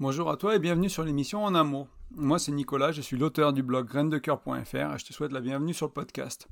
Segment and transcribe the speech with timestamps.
[0.00, 1.86] Bonjour à toi et bienvenue sur l'émission En Amour.
[2.12, 5.74] Moi c'est Nicolas, je suis l'auteur du blog graindecoeur.fr et je te souhaite la bienvenue
[5.74, 6.48] sur le podcast.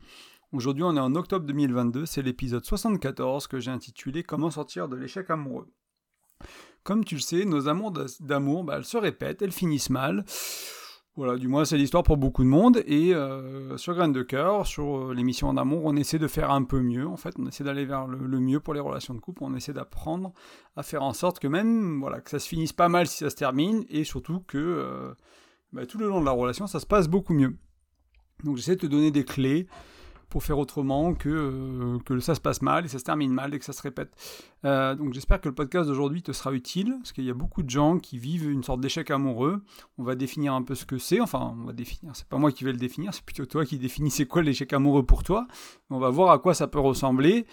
[0.52, 4.96] Aujourd'hui on est en octobre 2022, c'est l'épisode 74 que j'ai intitulé Comment sortir de
[4.96, 5.66] l'échec amoureux.
[6.82, 10.26] Comme tu le sais, nos amours d'amour, bah, elles se répètent, elles finissent mal.
[11.18, 12.80] Voilà, du moins c'est l'histoire pour beaucoup de monde.
[12.86, 16.62] Et euh, sur Graines de Cœur, sur euh, l'émission d'amour, on essaie de faire un
[16.62, 17.08] peu mieux.
[17.08, 19.42] En fait, on essaie d'aller vers le, mieux pour les relations de couple.
[19.42, 20.32] On essaie d'apprendre
[20.76, 23.30] à faire en sorte que même, voilà, que ça se finisse pas mal si ça
[23.30, 25.12] se termine, et surtout que euh,
[25.72, 27.56] bah, tout le long de la relation, ça se passe beaucoup mieux.
[28.44, 29.66] Donc j'essaie de te donner des clés
[30.28, 33.54] pour faire autrement que, euh, que ça se passe mal et ça se termine mal
[33.54, 34.12] et que ça se répète.
[34.64, 37.62] Euh, donc j'espère que le podcast d'aujourd'hui te sera utile, parce qu'il y a beaucoup
[37.62, 39.62] de gens qui vivent une sorte d'échec amoureux.
[39.96, 42.52] On va définir un peu ce que c'est, enfin on va définir, c'est pas moi
[42.52, 45.46] qui vais le définir, c'est plutôt toi qui définis c'est quoi l'échec amoureux pour toi.
[45.90, 47.46] On va voir à quoi ça peut ressembler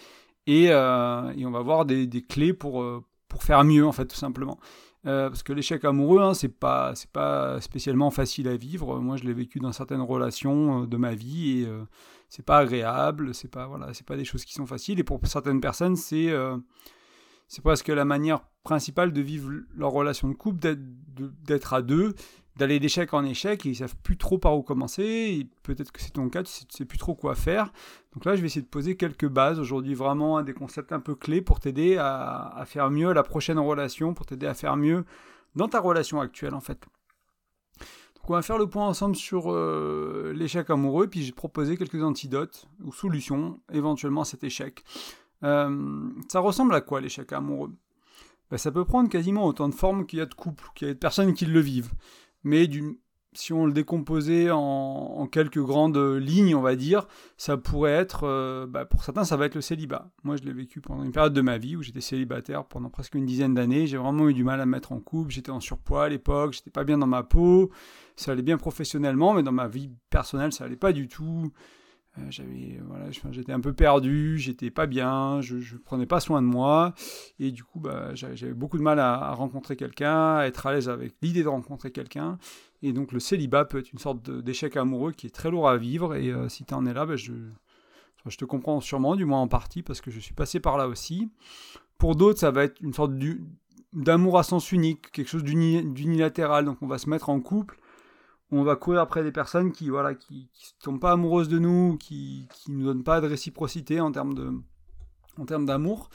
[0.46, 2.84] et, euh, et on va voir des, des clés pour,
[3.28, 4.58] pour faire mieux en fait tout simplement.
[5.02, 9.00] parce que l'échec amoureux, hein, c'est pas, pas spécialement facile à vivre.
[9.00, 11.68] Moi, je l'ai vécu dans certaines relations de ma vie et
[12.28, 15.20] c'est pas agréable, c'est pas voilà, c'est pas des choses qui sont faciles et pour
[15.26, 16.56] certaines personnes c'est euh,
[17.48, 20.58] c'est presque la manière principale de vivre leur relation de couple,
[21.44, 22.14] d'être à deux,
[22.56, 25.48] d'aller d'échec en échec et ils savent plus trop par où commencer.
[25.62, 27.72] Peut-être que c'est ton cas, tu sais, sais plus trop quoi faire.
[28.14, 31.14] Donc là, je vais essayer de poser quelques bases aujourd'hui, vraiment des concepts un peu
[31.14, 35.04] clés pour t'aider à, à faire mieux la prochaine relation, pour t'aider à faire mieux
[35.54, 36.84] dans ta relation actuelle en fait
[38.30, 42.66] on va faire le point ensemble sur euh, l'échec amoureux, puis j'ai proposé quelques antidotes
[42.84, 44.84] ou solutions éventuellement à cet échec.
[45.42, 47.72] Euh, ça ressemble à quoi l'échec amoureux?
[48.50, 50.90] Ben, Ça peut prendre quasiment autant de formes qu'il y a de couples, qu'il y
[50.90, 51.92] a de personnes qui le vivent.
[52.42, 52.96] Mais d'une
[53.36, 57.06] si on le décomposait en, quelques grandes lignes, on va dire,
[57.36, 60.10] ça pourrait être, euh, bah, pour certains, ça va être le célibat.
[60.24, 63.14] Moi, je l'ai vécu pendant une période de ma vie où j'étais célibataire pendant presque
[63.14, 63.86] une dizaine d'années.
[63.86, 65.30] J'ai vraiment eu du mal à me mettre en couple.
[65.30, 67.70] J'étais en surpoids à l'époque, j'étais pas bien dans ma peau.
[68.16, 71.52] Ça allait bien professionnellement, mais dans ma vie personnelle, ça allait pas du tout.
[72.18, 76.46] Euh, j'avais voilà j'étais un peu perdu j'étais pas bien je, prenais pas soin de
[76.46, 76.94] moi
[77.38, 80.88] et du coup bah, j'avais beaucoup de mal à rencontrer quelqu'un à être à l'aise
[80.88, 82.38] avec l'idée de rencontrer quelqu'un
[82.86, 85.76] et donc le célibat peut être une sorte d'échec amoureux qui est très lourd à
[85.76, 86.14] vivre.
[86.14, 87.32] Et euh, si tu en es là, ben je,
[88.36, 91.28] te comprends sûrement, du moins en partie, parce que je suis passé par là aussi.
[91.98, 93.12] Pour d'autres, ça va être une sorte
[93.92, 96.64] d'amour à sens unique, quelque chose d'unilatéral.
[96.64, 97.80] Donc on va se mettre en couple,
[98.52, 101.96] on va courir après des personnes qui voilà qui ne sont pas amoureuses de nous,
[101.98, 104.62] qui ne nous donnent pas de réciprocité en termes
[105.66, 106.08] d'amour.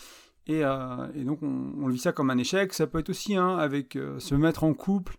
[0.47, 2.73] Et, euh, donc on, on, vit ça comme un échec.
[2.73, 5.17] Ça peut être aussi hein, avec euh, se mettre en couple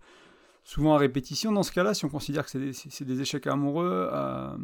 [0.64, 4.56] souvent à répétition dans ce cas-là, si on considère que c'est des, échecs amoureux, euh,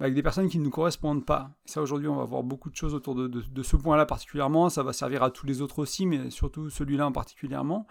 [0.00, 1.50] avec des personnes qui ne nous correspondent pas.
[1.66, 4.68] Et ça, aujourd'hui, on va voir beaucoup de choses autour de, ce point-là particulièrement.
[4.68, 7.86] Ça va servir à tous les autres aussi, mais surtout celui-là en particulièrement.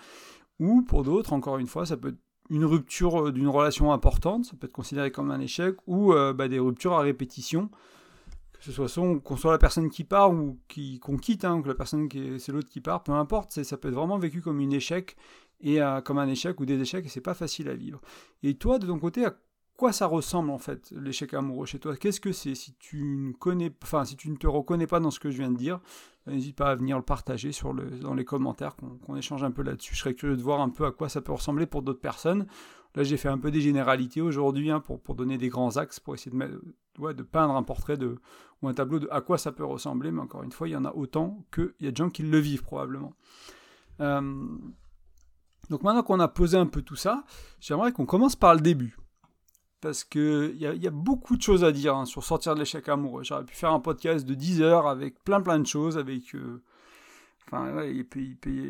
[0.60, 2.20] Ou pour d'autres, encore une fois, ça peut être
[2.50, 6.34] une rupture euh, d'une relation importante, ça peut être considéré comme un échec, ou euh,
[6.34, 7.70] bah, des ruptures à répétition,
[8.52, 10.60] que ce soit qu'on soit la personne qui part ou
[11.02, 13.88] qu'on quitte, hein, que la personne qui c'est l'autre qui part, peu importe, ça peut
[13.88, 15.16] être vraiment vécu comme un échec
[15.62, 18.02] et comme un échec ou des échecs et c'est pas facile à vivre.
[18.44, 19.36] Et toi, de ton côté, à
[19.78, 21.96] quoi ça ressemble en fait l'échec amoureux chez toi?
[21.96, 22.54] Qu'est-ce que c'est?
[22.54, 25.38] Si tu ne connais, enfin si tu ne te reconnais pas dans ce que je
[25.38, 25.80] viens de dire,
[26.28, 27.52] n'hésite pas à venir le partager
[28.02, 29.96] dans les commentaires, qu'on échange un peu là-dessus.
[29.96, 32.46] Je serais curieux de voir un peu à quoi ça peut ressembler pour d'autres personnes.
[32.94, 36.00] Là, j'ai fait un peu des généralités aujourd'hui hein, pour, pour donner des grands axes,
[36.02, 37.98] pour essayer de, de peindre un portrait
[38.62, 40.12] ou un tableau de à quoi ça peut ressembler.
[40.12, 42.24] Mais encore une fois, il y en a autant qu'il y a de gens qui
[42.24, 43.14] le vivent probablement.
[44.02, 44.46] Euh,
[45.70, 47.24] donc maintenant qu'on a posé un peu tout ça,
[47.60, 48.98] j'aimerais qu'on commence par le début.
[49.82, 52.88] Parce qu'il y, y, a beaucoup de choses à dire hein, sur sortir de l'échec
[52.88, 53.24] amoureux.
[53.24, 56.36] J'aurais pu faire un podcast de 10 heures avec plein plein de choses, avec...
[56.36, 56.62] Euh,
[57.48, 58.06] enfin, ouais,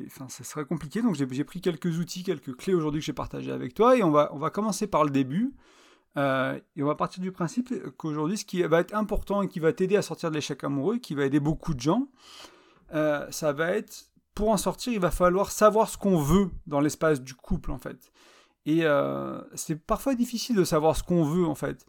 [0.08, 1.02] enfin, ça serait compliqué.
[1.02, 3.98] Donc j'ai pris quelques outils, quelques clés aujourd'hui que j'ai partagé avec toi.
[3.98, 5.54] Et on va, on va commencer par le début.
[6.18, 9.60] Euh, et on va partir du principe qu'aujourd'hui, ce qui va être important et qui
[9.60, 12.08] va t'aider à sortir de l'échec amoureux, qui va aider beaucoup de gens,
[12.94, 16.80] euh, ça va être pour en sortir, il va falloir savoir ce qu'on veut dans
[16.80, 18.12] l'espace du couple, en fait.
[18.66, 21.86] Et euh, c'est parfois difficile de savoir ce qu'on veut, en fait.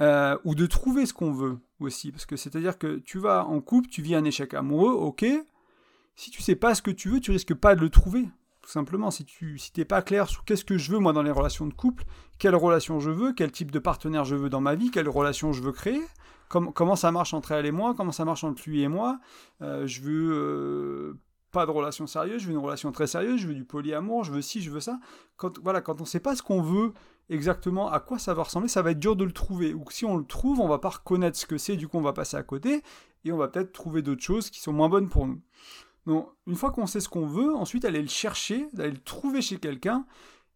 [0.00, 2.10] Euh, ou de trouver ce qu'on veut aussi.
[2.10, 5.26] Parce que c'est-à-dire que tu vas en couple, tu vis un échec amoureux, ok.
[6.16, 8.26] Si tu sais pas ce que tu veux, tu risques pas de le trouver.
[8.62, 11.22] Tout simplement, si tu si t'es pas clair sur qu'est-ce que je veux moi dans
[11.22, 12.04] les relations de couple,
[12.38, 15.52] quelle relation je veux, quel type de partenaire je veux dans ma vie, quelle relation
[15.52, 16.02] je veux créer,
[16.48, 19.18] comment ça marche entre elle et moi, comment ça marche entre lui et moi,
[19.62, 21.18] euh, je veux
[21.50, 24.32] pas de relation sérieuse, je veux une relation très sérieuse, je veux du polyamour, je
[24.32, 25.00] veux ci, je veux ça.
[25.36, 26.92] Quand, voilà, quand on ne sait pas ce qu'on veut
[27.28, 29.74] exactement, à quoi ça va ressembler, ça va être dur de le trouver.
[29.74, 32.02] Ou si on le trouve, on va pas reconnaître ce que c'est, du coup on
[32.02, 32.82] va passer à côté,
[33.24, 35.40] et on va peut-être trouver d'autres choses qui sont moins bonnes pour nous.
[36.06, 39.42] Donc, une fois qu'on sait ce qu'on veut, ensuite aller le chercher, d'aller le trouver
[39.42, 40.06] chez quelqu'un,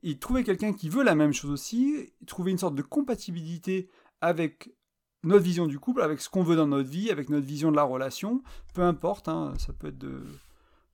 [0.03, 3.89] et trouver quelqu'un qui veut la même chose aussi, trouver une sorte de compatibilité
[4.21, 4.71] avec
[5.23, 7.77] notre vision du couple, avec ce qu'on veut dans notre vie, avec notre vision de
[7.77, 8.43] la relation,
[8.75, 10.23] peu importe, hein, ça peut être de,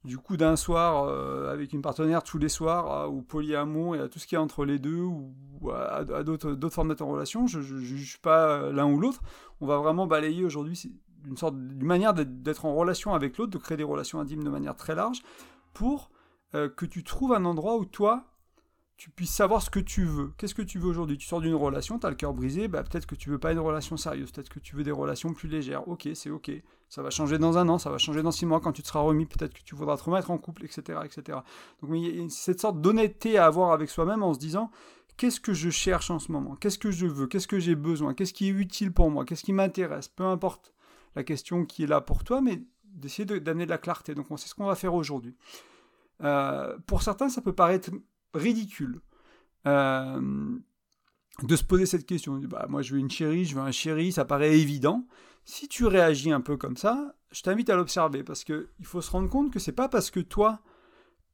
[0.05, 4.09] du coup d'un soir euh, avec une partenaire tous les soirs, ou polyamour et à
[4.09, 5.35] tout ce qu'il y a entre les deux, ou,
[5.71, 9.21] à, d'autres formes de relation, je ne juge pas l'un ou l'autre,
[9.61, 10.91] on va vraiment balayer aujourd'hui
[11.27, 14.51] une sorte d'une manière d'être en relation avec l'autre, de créer des relations intimes de
[14.51, 15.23] manière très large,
[15.73, 16.11] pour
[16.55, 18.25] euh, que tu trouves un endroit où toi,
[19.01, 20.31] tu puisses savoir ce que tu veux.
[20.37, 21.17] Qu'est-ce que tu veux aujourd'hui?
[21.17, 23.51] Tu sors d'une relation, tu as le cœur brisé, bah, peut-être que tu veux pas
[23.53, 25.89] une relation sérieuse, peut-être que tu veux des relations plus légères.
[25.89, 26.51] Ok, c'est ok.
[26.91, 28.89] Ça va changer dans un an, ça va changer dans six mois quand tu te
[28.89, 30.99] seras remis, peut-être que tu voudras te remettre en couple, etc.
[31.03, 31.39] etc.
[31.81, 34.71] Donc il y a cette sorte d'honnêteté à avoir avec soi-même en se disant
[35.17, 36.55] qu'est-ce que je cherche en ce moment?
[36.57, 37.27] Qu'est-ce que je veux?
[37.27, 38.13] Qu'est-ce que j'ai besoin?
[38.13, 39.25] Qu'est-ce qui est utile pour moi?
[39.25, 40.09] Qu'est-ce qui m'intéresse?
[40.09, 40.75] Peu importe
[41.17, 44.15] la question qui est là pour toi, mais d'essayer d'amener de, la clarté.
[44.15, 45.35] Donc c'est ce qu'on va faire aujourd'hui.
[46.23, 47.91] Euh, pour certains, ça peut paraître
[48.35, 49.01] ridicule
[49.67, 50.59] euh,
[51.43, 52.39] de se poser cette question.
[52.39, 55.07] Bah, moi, je veux une chérie, je veux un chéri, ça paraît évident.
[55.45, 59.11] Si tu réagis un peu comme ça, je t'invite à l'observer parce qu'il faut se
[59.11, 60.61] rendre compte que c'est pas parce que toi,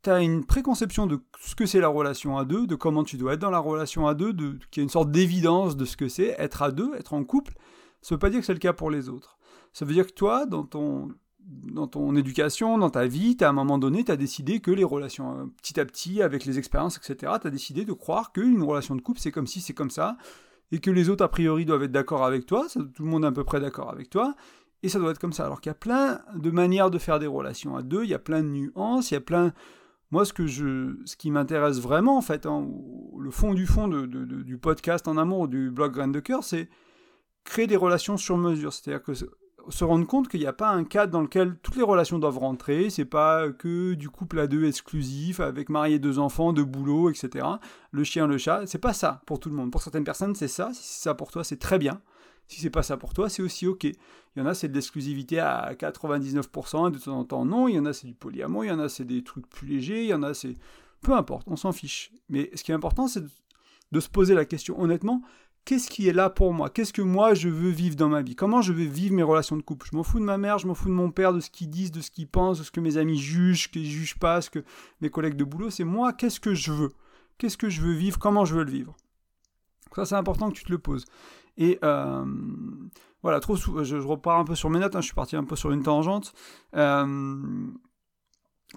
[0.02, 3.16] tu as une préconception de ce que c'est la relation à deux, de comment tu
[3.16, 5.84] dois être dans la relation à deux, de, qu'il y a une sorte d'évidence de
[5.84, 7.54] ce que c'est être à deux, être en couple.
[8.02, 9.36] Ça veut pas dire que c'est le cas pour les autres.
[9.72, 11.08] Ça veut dire que toi, dans ton,
[11.46, 14.84] dans ton éducation, dans ta vie, à un moment donné, tu as décidé que les
[14.84, 18.62] relations, euh, petit à petit, avec les expériences, etc., tu as décidé de croire qu'une
[18.62, 20.16] relation de couple, c'est comme si, c'est comme ça,
[20.72, 23.28] et que les autres, a priori, doivent être d'accord avec toi, tout le monde est
[23.28, 24.34] à peu près d'accord avec toi,
[24.82, 25.46] et ça doit être comme ça.
[25.46, 28.14] Alors qu'il y a plein de manières de faire des relations à deux, il y
[28.14, 29.52] a plein de nuances, il y a plein...
[30.12, 34.06] Moi, ce, que je, ce qui m'intéresse vraiment, en fait, le fond du fond de,
[34.06, 36.68] du podcast en amour, du blog Grain de Cœur, c'est
[37.42, 38.72] créer des relations sur mesure.
[38.72, 39.12] C'est-à-dire que
[39.68, 42.38] se rendre compte qu'il n'y a pas un cadre dans lequel toutes les relations doivent
[42.38, 42.90] rentrer.
[42.90, 47.46] C'est pas que du couple à deux exclusif avec marié deux enfants, deux boulots, etc.
[47.90, 49.70] Le chien, le chat, c'est pas ça pour tout le monde.
[49.70, 50.70] Pour certaines personnes, c'est ça.
[50.72, 52.00] Si c'est ça pour toi, c'est très bien.
[52.48, 53.84] Si c'est pas ça pour toi, c'est aussi ok.
[53.84, 53.94] Il
[54.36, 57.68] y en a, c'est de l'exclusivité à 99%, et de temps en temps, non.
[57.68, 59.66] Il y en a, c'est du polyamour, il y en a, c'est des trucs plus
[59.66, 60.54] légers, il y en a, c'est.
[61.02, 62.12] Peu importe, on s'en fiche.
[62.28, 63.24] Mais ce qui est important, c'est
[63.92, 65.22] de se poser la question honnêtement
[65.66, 66.70] qu'est-ce qui est là pour moi?
[66.70, 68.34] Qu'est-ce que moi je veux vivre dans ma vie?
[68.34, 69.86] Comment je veux vivre mes relations de couple?
[69.90, 71.68] Je m'en fous de ma mère, je m'en fous de mon père, de ce qu'ils
[71.68, 74.48] disent, de ce qu'ils pensent, de ce que mes amis jugent, qu'ils jugent pas, ce
[74.48, 74.64] que
[75.02, 75.68] mes collègues de boulot.
[75.68, 76.92] C'est moi, qu'est-ce que je veux?
[77.36, 78.18] Qu'est-ce que je veux vivre?
[78.18, 78.96] Comment je veux le vivre?
[79.94, 81.04] Ça, c'est important que tu te le poses.
[81.58, 82.24] Et euh,
[83.22, 85.56] voilà, trop je, repars un peu sur mes notes, hein, je suis parti un peu
[85.56, 86.32] sur une tangente.
[86.76, 87.66] Euh,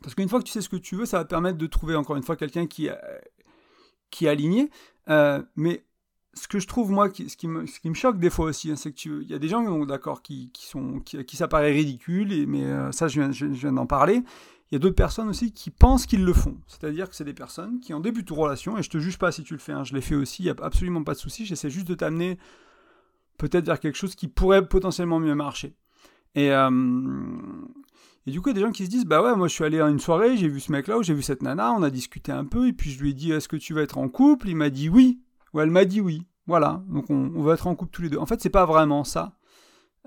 [0.02, 1.96] parce qu'une fois que tu sais ce que tu veux, ça va permettre de trouver
[1.96, 2.90] encore une fois quelqu'un qui,
[4.10, 4.70] qui est aligné.
[5.10, 5.84] Euh, mais
[6.34, 8.72] ce que je trouve, moi, ce, qui me, ce qui me choque des fois aussi,
[8.72, 11.48] hein, c'est que il y a des gens, d'accord, qui, qui, sont, qui, qui ça
[11.48, 14.24] paraît ridicule, mais euh, ça, je viens, je, viens d'en parler.
[14.72, 16.58] Il y a d'autres personnes aussi qui pensent qu'ils le font.
[16.68, 19.32] C'est-à-dire que c'est des personnes qui, en début de relation, et je te juge pas
[19.32, 21.20] si tu le fais, hein, je l'ai fait aussi, il n'y a absolument pas de
[21.20, 22.38] souci, j'essaie juste de t'amener
[23.38, 25.76] peut-être vers quelque chose qui pourrait potentiellement mieux marcher.
[26.36, 26.70] Et, euh,
[28.28, 29.54] et du coup, il y a des gens qui se disent Bah ouais, moi je
[29.54, 31.82] suis allé à une soirée, j'ai vu ce mec-là, ou j'ai vu cette nana, on
[31.82, 33.98] a discuté un peu, et puis je lui ai dit Est-ce que tu vas être
[33.98, 34.50] en couple?
[34.50, 35.20] Il m'a dit oui.
[35.54, 36.26] Ou elle m'a dit oui.
[36.50, 38.18] Voilà, donc on, va être en couple tous les deux.
[38.18, 39.34] En fait, c'est pas vraiment ça.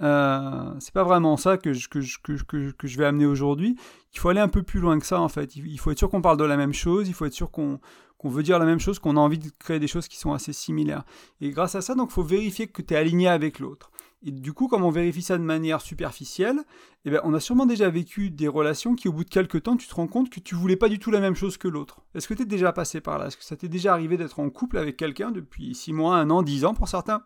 [0.02, 3.76] Euh, c'est pas vraiment ça que, je vais amener aujourd'hui.
[4.12, 5.54] Il faut aller un peu plus loin que ça, en fait.
[5.54, 7.78] Il, faut être sûr qu'on parle de la même chose, il faut être sûr qu'on
[8.24, 10.52] veut dire la même chose, qu'on a envie de créer des choses qui sont assez
[10.52, 11.04] similaires.
[11.40, 13.91] Et grâce à ça, donc, il faut vérifier que tu es aligné avec l'autre.
[14.24, 16.60] Et du coup, comme on vérifie ça de manière superficielle,
[17.04, 19.76] eh bien, on a sûrement déjà vécu des relations qui, au bout de quelques temps,
[19.76, 22.02] tu te rends compte que tu voulais pas du tout la même chose que l'autre.
[22.14, 23.26] Est-ce que tu déjà passé par là?
[23.26, 26.30] Est-ce que ça t'est déjà arrivé d'être en couple avec quelqu'un depuis 6 mois, 1
[26.30, 27.22] an, 10 ans pour certains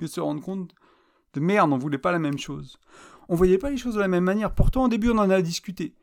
[0.00, 0.74] De se rendre compte
[1.34, 2.78] de merde, on voulait pas la même chose?
[3.28, 4.54] On voyait pas les choses de la même manière.
[4.54, 5.94] Pourtant, au début, on en a discuté.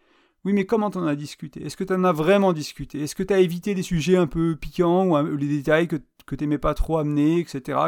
[0.44, 1.65] Oui, mais comment t'en as discuté?
[1.65, 3.01] Est-ce que tu en as vraiment discuté?
[3.01, 5.96] Est-ce que tu as évité des sujets un peu piquants ou les détails que,
[6.27, 7.80] que t'aimais pas trop amener, etc.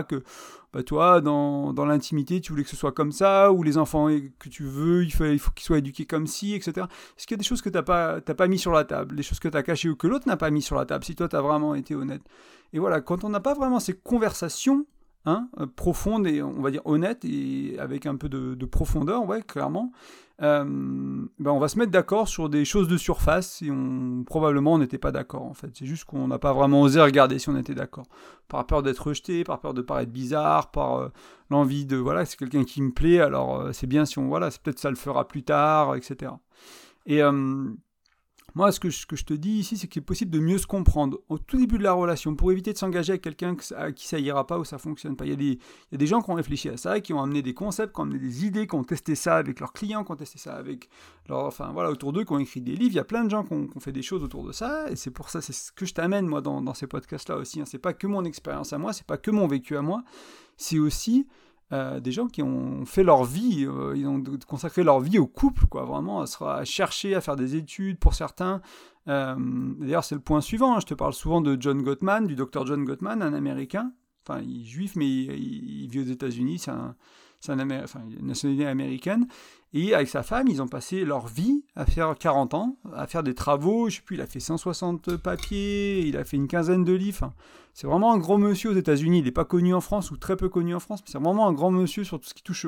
[0.83, 4.07] toi, dans, dans l'intimité, tu voulais que ce soit comme ça, ou les enfants
[4.39, 6.87] que tu veux, il faut, il faut qu'ils soient éduqués comme ci, etc.
[7.17, 9.15] Est-ce qu'il y a des choses que tu n'as pas, pas mis sur la table,
[9.15, 11.03] des choses que tu as cachées ou que l'autre n'a pas mis sur la table,
[11.03, 12.21] si toi, tu as vraiment été honnête?
[12.73, 14.85] Et voilà, quand on n'a pas vraiment ces conversations
[15.27, 19.43] hein, profondes et, on va dire, honnêtes, et avec un peu de, de profondeur, ouais,
[19.43, 19.91] clairement,
[20.43, 24.73] euh, ben on va se mettre d'accord sur des choses de surface et on, probablement
[24.73, 25.71] on n'était pas d'accord en fait.
[25.73, 28.05] C'est juste qu'on n'a pas vraiment osé regarder si on était d'accord.
[28.47, 31.09] Par peur d'être rejeté, par peur de paraître bizarre, par euh,
[31.49, 34.51] l'envie de voilà, c'est quelqu'un qui me plaît, alors euh, c'est bien si on voilà,
[34.51, 36.31] c'est peut-être ça le fera plus tard, etc.
[37.07, 37.21] Et
[38.55, 41.19] moi, ce que, je, te dis ici, c'est qu'il est possible de mieux se comprendre
[41.29, 44.17] au tout début de la relation pour éviter de s'engager avec quelqu'un à qui ça
[44.19, 45.25] ira pas ou ça fonctionne pas.
[45.25, 45.59] Il y,
[45.93, 48.03] a des, gens qui ont réfléchi à ça, qui ont amené des concepts, qui ont
[48.03, 50.89] amené des idées, qui ont testé ça avec leurs clients, qui ont testé ça avec
[51.29, 52.93] enfin voilà, autour d'eux, qui ont écrit des livres.
[52.93, 54.95] Il y a plein de gens qui ont, fait des choses autour de ça, et
[54.95, 57.61] c'est pour ça, c'est ce que je t'amène moi dans, dans ces podcasts-là aussi.
[57.61, 57.65] Hein.
[57.67, 60.03] C'est pas que mon expérience à moi, c'est pas que mon vécu à moi,
[60.55, 61.27] c'est aussi
[61.73, 65.27] euh, des gens qui ont fait leur vie, euh, ils ont consacré leur vie au
[65.27, 68.61] couple, quoi, vraiment, à, chercher, à faire des études pour certains.
[69.09, 69.35] Euh,
[69.79, 70.79] d'ailleurs, c'est le point suivant, hein.
[70.79, 73.91] je te parle souvent de John Gottman, du docteur John Gottman, un Américain,
[74.25, 76.95] enfin, il est juif, mais il, vit aux États-Unis, c'est un,
[77.45, 79.27] enfin, une nationalité américaine,
[79.73, 83.21] et avec sa femme, ils ont passé leur vie à faire 40 ans, à faire
[83.21, 83.89] des travaux.
[83.89, 87.33] Je sais plus, il a fait 160 papiers, il a fait une quinzaine de livres.
[87.73, 89.19] C'est vraiment un grand monsieur aux États-Unis.
[89.19, 91.47] Il n'est pas connu en France ou très peu connu en France, mais c'est vraiment
[91.47, 92.65] un grand monsieur sur tout ce qui touche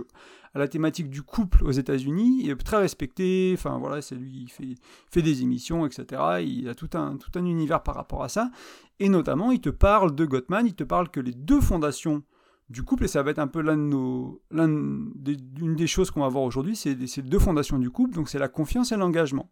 [0.53, 2.41] à la thématique du couple aux États-Unis.
[2.43, 3.55] Il est très respecté.
[3.57, 4.75] Enfin voilà, c'est lui, il fait,
[5.09, 6.21] fait, des émissions, etc.
[6.45, 8.51] Il a tout un, tout un univers par rapport à ça.
[8.99, 12.23] Et notamment, il te parle de Gottman, il te parle que les deux fondations
[12.69, 16.43] du couple, et ça va être un peu l'un nos, des, choses qu'on va voir
[16.43, 19.49] aujourd'hui, c'est les deux fondations du couple, donc c'est la confiance et l'engagement.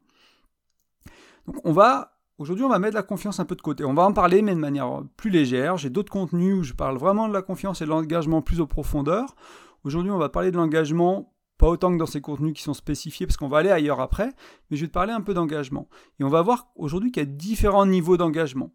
[1.47, 4.03] Donc on va, aujourd'hui on va mettre la confiance un peu de côté, on va
[4.03, 7.33] en parler mais de manière plus légère, j'ai d'autres contenus où je parle vraiment de
[7.33, 9.35] la confiance et de l'engagement plus en profondeur.
[9.83, 13.25] Aujourd'hui on va parler de l'engagement pas autant que dans ces contenus qui sont spécifiés,
[13.25, 14.31] parce qu'on va aller ailleurs après,
[14.69, 15.87] mais je vais te parler un peu d'engagement.
[16.19, 18.71] Et on va voir aujourd'hui qu'il y a différents niveaux d'engagement.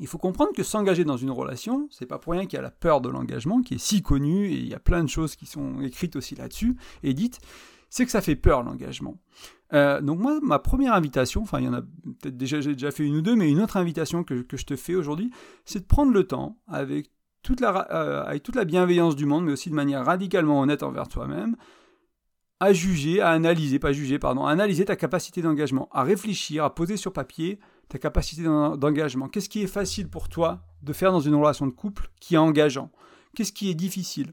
[0.00, 2.62] Il faut comprendre que s'engager dans une relation, c'est pas pour rien qu'il y a
[2.62, 5.36] la peur de l'engagement, qui est si connue, et il y a plein de choses
[5.36, 7.40] qui sont écrites aussi là-dessus, et dites,
[7.90, 9.16] c'est que ça fait peur l'engagement.
[9.72, 13.16] Euh, donc moi, ma première invitation, enfin il y en a peut-être déjà, fait une
[13.16, 15.30] ou deux, mais une autre invitation que, je te fais aujourd'hui,
[15.64, 17.10] c'est de prendre le temps, avec
[17.42, 20.82] toute, la, euh, avec toute la bienveillance du monde, mais aussi de manière radicalement honnête
[20.82, 21.56] envers toi-même,
[22.60, 26.74] à juger, à analyser, pas juger, pardon, à analyser ta capacité d'engagement, à réfléchir, à
[26.74, 29.28] poser sur papier ta capacité d'engagement.
[29.28, 32.38] Qu'est-ce qui est facile pour toi de faire dans une relation de couple qui est
[32.38, 32.90] engageant?
[33.34, 34.32] Qu'est-ce qui est difficile?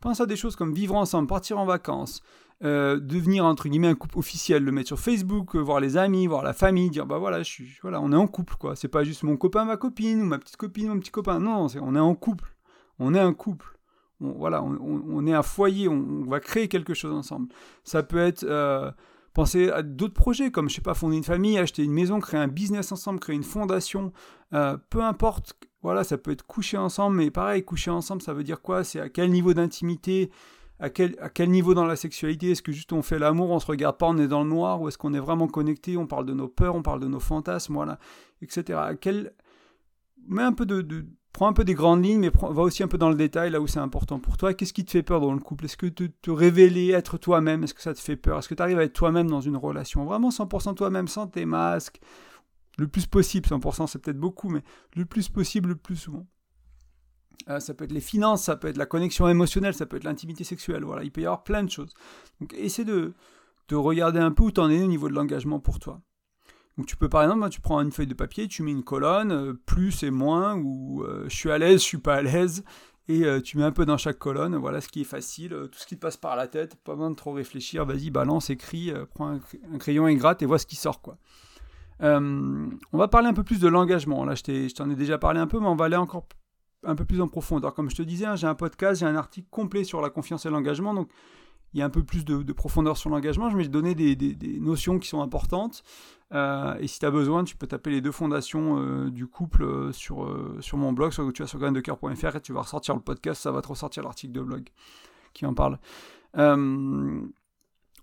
[0.00, 2.22] Pense à des choses comme vivre ensemble, partir en vacances,
[2.62, 6.26] euh, devenir entre guillemets un couple officiel, le mettre sur Facebook, euh, voir les amis,
[6.28, 8.76] voir la famille, dire bah voilà, je suis, voilà, on est en couple quoi.
[8.76, 11.40] C'est pas juste mon copain, ma copine ou ma petite copine, mon petit copain.
[11.40, 12.54] Non, on est en couple.
[13.00, 13.78] On est un couple.
[14.20, 15.88] voilà, on, est un foyer.
[15.88, 17.48] On, va créer quelque chose ensemble.
[17.84, 18.90] Ça peut être euh,
[19.34, 22.40] Pensez à d'autres projets comme, je sais pas, fonder une famille, acheter une maison, créer
[22.40, 24.12] un business ensemble, créer une fondation,
[24.52, 28.44] euh, peu importe, voilà, ça peut être coucher ensemble, mais pareil, coucher ensemble, ça veut
[28.44, 28.84] dire quoi?
[28.84, 30.30] C'est à quel niveau d'intimité
[30.80, 32.52] à quel, à quel niveau dans la sexualité?
[32.52, 34.80] Est-ce que juste on fait l'amour, on se regarde pas, on est dans le noir
[34.80, 37.20] Ou est-ce qu'on est vraiment connecté On parle de nos peurs, on parle de nos
[37.20, 37.98] fantasmes, voilà,
[38.42, 38.78] etc.
[38.80, 39.34] À quel...
[40.26, 42.98] Mets un peu de, prends un peu des grandes lignes, mais va aussi un peu
[42.98, 44.54] dans le détail, là où c'est important pour toi.
[44.54, 45.66] Qu'est-ce qui te fait peur dans le couple?
[45.66, 48.38] Est-ce que te, te, révéler, être toi-même, est-ce que ça te fait peur?
[48.38, 50.04] Est-ce que tu arrives à être toi-même dans une relation?
[50.04, 52.00] Vraiment 100% toi-même, sans tes masques?
[52.78, 54.62] Le plus possible, 100% c'est peut-être beaucoup, mais
[54.94, 56.26] le plus possible, le plus souvent.
[57.48, 60.04] Euh, ça peut être les finances, ça peut être la connexion émotionnelle, ça peut être
[60.04, 61.92] l'intimité sexuelle, voilà, il peut y avoir plein de choses.
[62.40, 63.14] Donc essaie de,
[63.68, 66.00] de regarder un peu où tu en es au niveau de l'engagement pour toi.
[66.78, 69.32] Donc tu peux par exemple, tu prends une feuille de papier, tu mets une colonne,
[69.32, 72.64] euh, plus et moins, ou euh, je suis à l'aise, je suis pas à l'aise,
[73.08, 75.78] et euh, tu mets un peu dans chaque colonne, voilà ce qui est facile, tout
[75.78, 78.92] ce qui te passe par la tête, pas besoin de trop réfléchir, vas-y, balance, écris,
[79.12, 81.18] prends un, crayon et gratte et vois ce qui sort quoi.
[82.00, 85.48] on va parler un peu plus de l'engagement, là je t'en ai, déjà parlé un
[85.48, 86.28] peu, mais on va aller encore
[86.84, 87.74] un peu plus en profondeur.
[87.74, 90.46] Comme je te disais, hein, j'ai un podcast, j'ai un article complet sur la confiance
[90.46, 91.10] et l'engagement, donc
[91.74, 93.50] il y a un peu plus de, profondeur sur l'engagement.
[93.50, 95.82] Je vais te donner des, notions qui sont importantes.
[96.34, 99.64] Euh, et si tu as besoin, tu peux taper les deux fondations euh, du couple
[99.64, 100.28] euh, sur,
[100.60, 103.50] sur mon blog, sur, tu vas sur graindecoeur.fr et tu vas ressortir le podcast, ça
[103.50, 104.68] va te ressortir l'article de blog
[105.32, 105.78] qui en parle.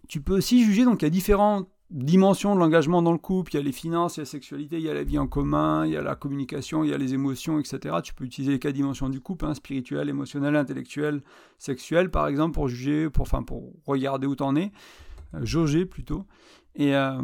[0.07, 3.53] tu peux aussi juger, donc il y a différents dimensions de l'engagement dans le couple,
[3.53, 5.19] il y a les finances, il y a la sexualité, il y a la vie
[5.19, 7.97] en commun, il y a la communication, il y a les émotions, etc.
[8.03, 11.21] Tu peux utiliser les quatre dimensions du couple, hein, spirituel, émotionnel, intellectuel,
[11.59, 14.71] sexuel, par exemple, pour juger, pour, pour regarder où t'en es,
[15.35, 16.25] euh, jauger plutôt,
[16.75, 17.21] et, euh,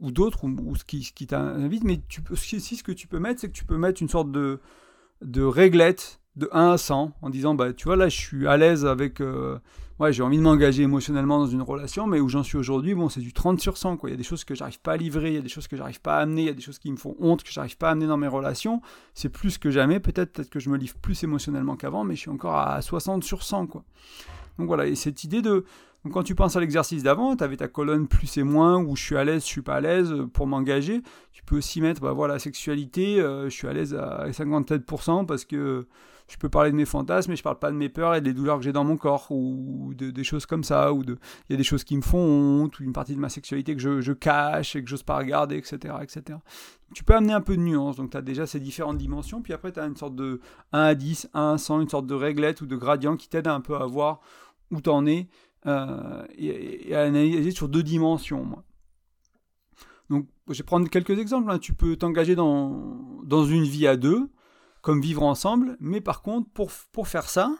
[0.00, 3.40] ou d'autres, ou, ce qui, t'invite, mais tu peux, aussi ce que tu peux mettre,
[3.40, 4.60] c'est que tu peux mettre une sorte de,
[5.22, 8.56] de réglette de 1 à 100 en disant bah tu vois là je suis à
[8.56, 9.58] l'aise avec euh,
[9.98, 13.08] ouais j'ai envie de m'engager émotionnellement dans une relation mais où j'en suis aujourd'hui bon
[13.08, 14.96] c'est du 30 sur 100 quoi il y a des choses que j'arrive pas à
[14.96, 16.62] livrer il y a des choses que j'arrive pas à amener il y a des
[16.62, 18.82] choses qui me font honte que j'arrive pas à amener dans mes relations
[19.14, 22.20] c'est plus que jamais peut-être peut-être que je me livre plus émotionnellement qu'avant mais je
[22.20, 23.84] suis encore à 60 sur 100 quoi
[24.58, 25.64] donc voilà et cette idée de
[26.10, 29.02] quand tu penses à l'exercice d'avant, tu avais ta colonne plus et moins, où je
[29.02, 31.02] suis à l'aise, je suis pas à l'aise euh, pour m'engager.
[31.32, 35.44] Tu peux aussi mettre, bah voilà, sexualité, euh, je suis à l'aise à 57% parce
[35.44, 35.86] que
[36.28, 38.32] je peux parler de mes fantasmes, mais je parle pas de mes peurs et des
[38.32, 41.18] douleurs que j'ai dans mon corps, ou de, des choses comme ça, ou de,
[41.48, 43.76] il y a des choses qui me font honte, ou une partie de ma sexualité
[43.76, 46.38] que je, cache et que j'ose pas regarder, etc., etc.
[46.94, 49.52] Tu peux amener un peu de nuance, donc tu as déjà ces différentes dimensions, puis
[49.52, 50.40] après tu as une sorte de
[50.72, 53.46] 1 à 10, 1 à 100, une sorte de réglette ou de gradient qui t'aide
[53.46, 54.20] un peu à voir
[54.70, 55.28] où tu en es,
[55.66, 58.62] euh, et, à analyser sur deux dimensions.
[60.10, 61.50] Donc, je vais prendre quelques exemples.
[61.50, 61.58] Hein.
[61.58, 64.28] Tu peux t'engager dans, dans une vie à deux,
[64.86, 67.52] comme vivre ensemble, mais par contre, pour, pour faire ça,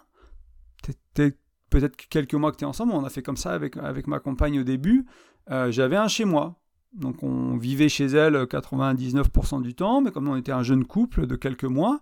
[1.70, 4.20] peut-être quelques mois que tu es ensemble, on a fait comme ça avec, avec ma
[4.20, 5.06] compagne au début,
[5.50, 6.60] euh, j'avais un chez moi.
[6.92, 11.26] Donc on vivait chez elle 99% du temps, mais comme on était un jeune couple
[11.26, 11.98] de quelques mois,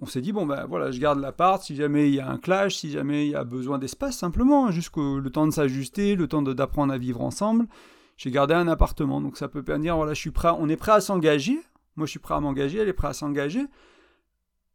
[0.00, 2.38] on s'est dit, bon ben voilà, je garde l'appart si jamais il y a un
[2.38, 6.16] clash, si jamais il y a besoin d'espace simplement, hein, jusqu'au le temps de s'ajuster,
[6.16, 7.68] le temps d'apprendre à vivre ensemble.
[8.16, 10.90] J'ai gardé un appartement, donc ça peut dire, voilà, je suis prêt, on est prêt
[10.90, 11.60] à s'engager,
[11.94, 13.64] moi je suis prêt à m'engager, elle est prête à s'engager,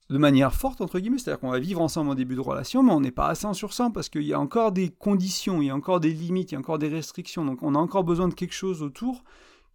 [0.10, 2.92] de manière forte, entre guillemets, c'est-à-dire qu'on va vivre ensemble en début de relation, mais
[2.92, 5.68] on n'est pas à 100 sur 100 parce qu'il y a encore des conditions, il
[5.68, 8.04] y a encore des limites, il y a encore des restrictions, donc on a encore
[8.04, 9.24] besoin de quelque chose autour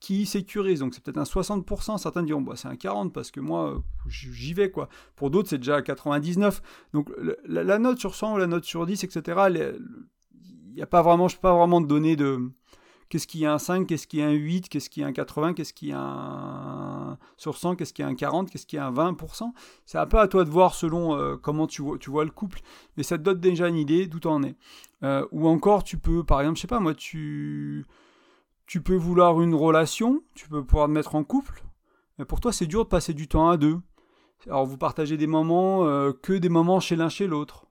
[0.00, 0.80] qui sécurise.
[0.80, 4.54] Donc c'est peut-être un 60%, certains diront bah, c'est un 40 parce que moi j'y
[4.54, 4.88] vais quoi.
[5.16, 6.62] Pour d'autres c'est déjà à 99.
[6.92, 7.11] Donc
[7.44, 9.40] la, note sur 100 ou la note sur 10, etc.
[9.50, 12.50] Il n'y a pas vraiment, je pas vraiment te donner de
[13.09, 15.55] qu'est-ce qui est un 5, qu'est-ce qui est un 8, qu'est-ce qui est un 80,
[15.55, 18.93] qu'est-ce qui est un sur 100, qu'est-ce qui est un 40, qu'est-ce qui est un
[18.93, 19.53] 20%.
[19.87, 22.61] C'est un peu à toi de voir selon euh, comment tu vois, le couple,
[22.97, 24.57] mais ça te donne déjà une idée d'où en es.
[25.03, 27.87] Euh, ou encore tu peux, par exemple, je sais pas moi, tu
[28.67, 31.65] tu peux vouloir une relation, tu peux pouvoir te mettre en couple,
[32.19, 33.79] mais pour toi c'est dur de passer du temps à deux.
[34.47, 37.67] Alors vous partagez des moments euh, que des moments chez l'un chez l'autre.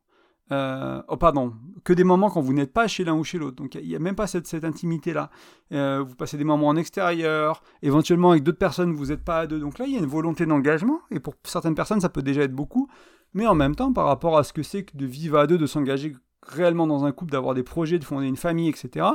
[0.52, 3.58] Euh, oh pardon, que des moments quand vous n'êtes pas chez l'un ou chez l'autre.
[3.58, 5.30] Donc il n'y a, même pas cette, intimité-là.
[5.74, 9.48] Euh, vous passez des moments en extérieur, éventuellement avec d'autres personnes, vous n'êtes pas à
[9.48, 9.60] deux.
[9.60, 12.44] Donc là, il y a une volonté d'engagement, et pour certaines personnes, ça peut déjà
[12.44, 12.88] être beaucoup.
[13.34, 15.58] Mais en même temps, par rapport à ce que c'est que de vivre à deux,
[15.58, 19.06] de s'engager réellement dans un couple, d'avoir des projets, de fonder une famille, etc.,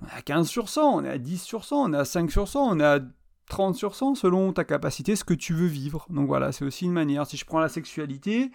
[0.00, 2.04] on est à 15 sur 100, on est à 10 sur 100, on est à
[2.04, 3.00] 5 sur 100, on est à
[3.48, 6.06] 30 sur 100 selon ta capacité, ce que tu veux vivre.
[6.10, 7.26] Donc voilà, c'est aussi une manière.
[7.26, 8.50] Si je prends la sexualité,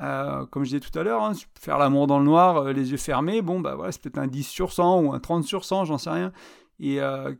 [0.00, 2.92] euh, comme je disais tout à l'heure, hein, faire l'amour dans le noir, euh, les
[2.92, 5.64] yeux fermés, bon, bah voilà, c'est peut-être un 10 sur 100 ou un 30 sur
[5.64, 6.32] 100, j'en sais rien.
[6.78, 7.34] Et euh,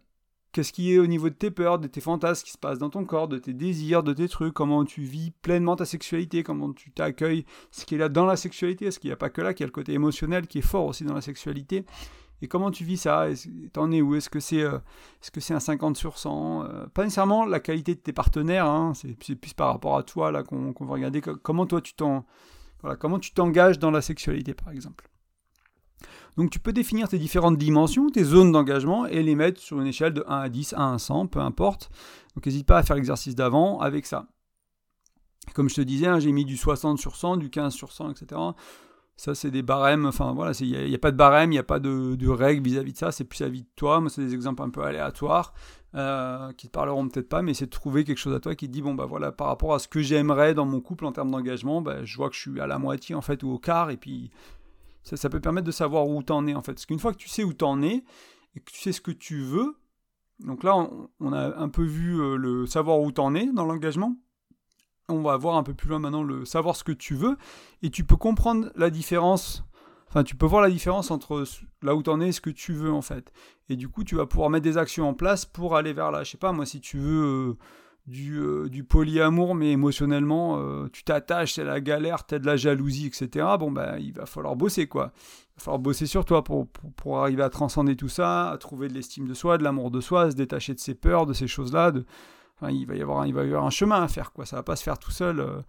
[0.52, 2.90] qu'est-ce qui est au niveau de tes peurs, de tes fantasmes, qui se passe dans
[2.90, 6.72] ton corps, de tes désirs, de tes trucs, comment tu vis pleinement ta sexualité, comment
[6.72, 9.40] tu t'accueilles, ce qui est là dans la sexualité, est-ce qu'il n'y a pas que
[9.40, 11.84] là, qu'il y a le côté émotionnel qui est fort aussi dans la sexualité.
[12.40, 13.26] Et comment tu vis ça?
[13.72, 14.14] T'en es où?
[14.14, 14.78] Est-ce que c'est euh,
[15.50, 19.54] un 50 sur 100 euh, Pas nécessairement la qualité de tes partenaires, hein, c'est plus
[19.54, 24.70] par rapport à toi qu'on va regarder comment toi tu t'engages dans la sexualité par
[24.70, 25.08] exemple.
[26.36, 29.88] Donc tu peux définir tes différentes dimensions, tes zones d'engagement et les mettre sur une
[29.88, 31.90] échelle de 1 à 10, 1 à 100, peu importe.
[32.36, 34.28] Donc n'hésite pas à faire l'exercice d'avant avec ça.
[35.54, 38.10] Comme je te disais, hein, j'ai mis du 60 sur 100, du 15 sur 100,
[38.10, 38.40] etc.
[39.18, 40.06] Ça, c'est des barèmes.
[40.06, 42.62] Enfin, voilà, il n'y a, pas de barème, il n'y a pas de, de règles
[42.62, 43.10] vis-à-vis de ça.
[43.10, 44.00] C'est plus à vis de toi.
[44.00, 45.54] Moi, c'est des exemples un peu aléatoires
[45.96, 48.68] euh, qui te parleront peut-être pas, mais c'est de trouver quelque chose à toi qui
[48.68, 51.10] te dit bon, bah voilà, par rapport à ce que j'aimerais dans mon couple en
[51.10, 53.58] termes d'engagement, bah, je vois que je suis à la moitié, en fait, ou au
[53.58, 53.90] quart.
[53.90, 54.30] Et puis,
[55.02, 56.74] ça, ça peut permettre de savoir où tu en es, en fait.
[56.74, 58.04] Parce qu'une fois que tu sais où tu en es
[58.54, 59.74] et que tu sais ce que tu veux,
[60.38, 60.76] donc là,
[61.18, 64.16] on, a un peu vu euh, le savoir où tu en es dans l'engagement
[65.08, 67.36] on va voir un peu plus loin maintenant le savoir ce que tu veux.
[67.82, 69.64] Et tu peux comprendre la différence
[70.08, 71.44] enfin tu peux voir la différence entre
[71.82, 73.32] là où tu en es et ce que tu veux en fait.
[73.68, 76.24] Et du coup tu vas pouvoir mettre des actions en place pour aller vers là.
[76.24, 77.56] Je sais pas moi si tu veux euh,
[78.06, 82.56] du, euh, du polyamour mais émotionnellement euh, tu t'attaches c'est la galère t'as de la
[82.56, 85.12] jalousie etc bon ben il va falloir bosser quoi.
[85.14, 88.88] Il va falloir bosser sur toi pour, pour, arriver à transcender tout ça à trouver
[88.88, 91.34] de l'estime de soi de l'amour de soi à se détacher de ses peurs de
[91.34, 91.92] ces choses là
[92.62, 94.46] de il va y avoir, il va y avoir un chemin à faire, quoi.
[94.46, 95.40] Ça va pas se faire tout seul.
[95.40, 95.60] Euh,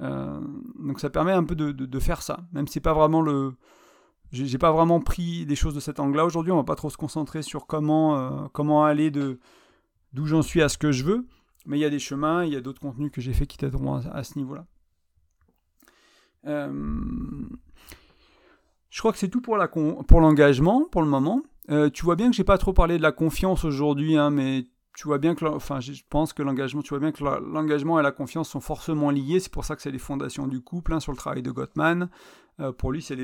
[0.00, 0.40] euh,
[0.78, 3.54] donc ça permet un peu de, faire ça, même si c'est pas vraiment le.
[4.32, 6.52] J'ai pas vraiment pris des choses de cet angle-là aujourd'hui.
[6.52, 9.38] On va pas trop se concentrer sur comment euh, comment aller de
[10.14, 11.26] d'où j'en suis à ce que je veux,
[11.66, 13.58] mais il y a des chemins, il y a d'autres contenus que j'ai fait qui
[13.58, 14.64] t'aideront à, ce niveau-là.
[16.44, 16.68] Je
[18.98, 19.58] crois que c'est tout pour
[20.08, 21.42] pour l'engagement pour le moment.
[21.92, 25.08] tu vois bien que j'ai pas trop parlé de la confiance aujourd'hui, hein, mais tu
[25.08, 28.12] vois bien que, enfin, je pense que l'engagement, tu vois bien que l'engagement et la
[28.12, 29.40] confiance sont forcément liés.
[29.40, 32.10] C'est pour ça que c'est les fondations du couple, hein, sur le travail de Gottman.
[32.60, 33.16] Euh, pour lui, c'est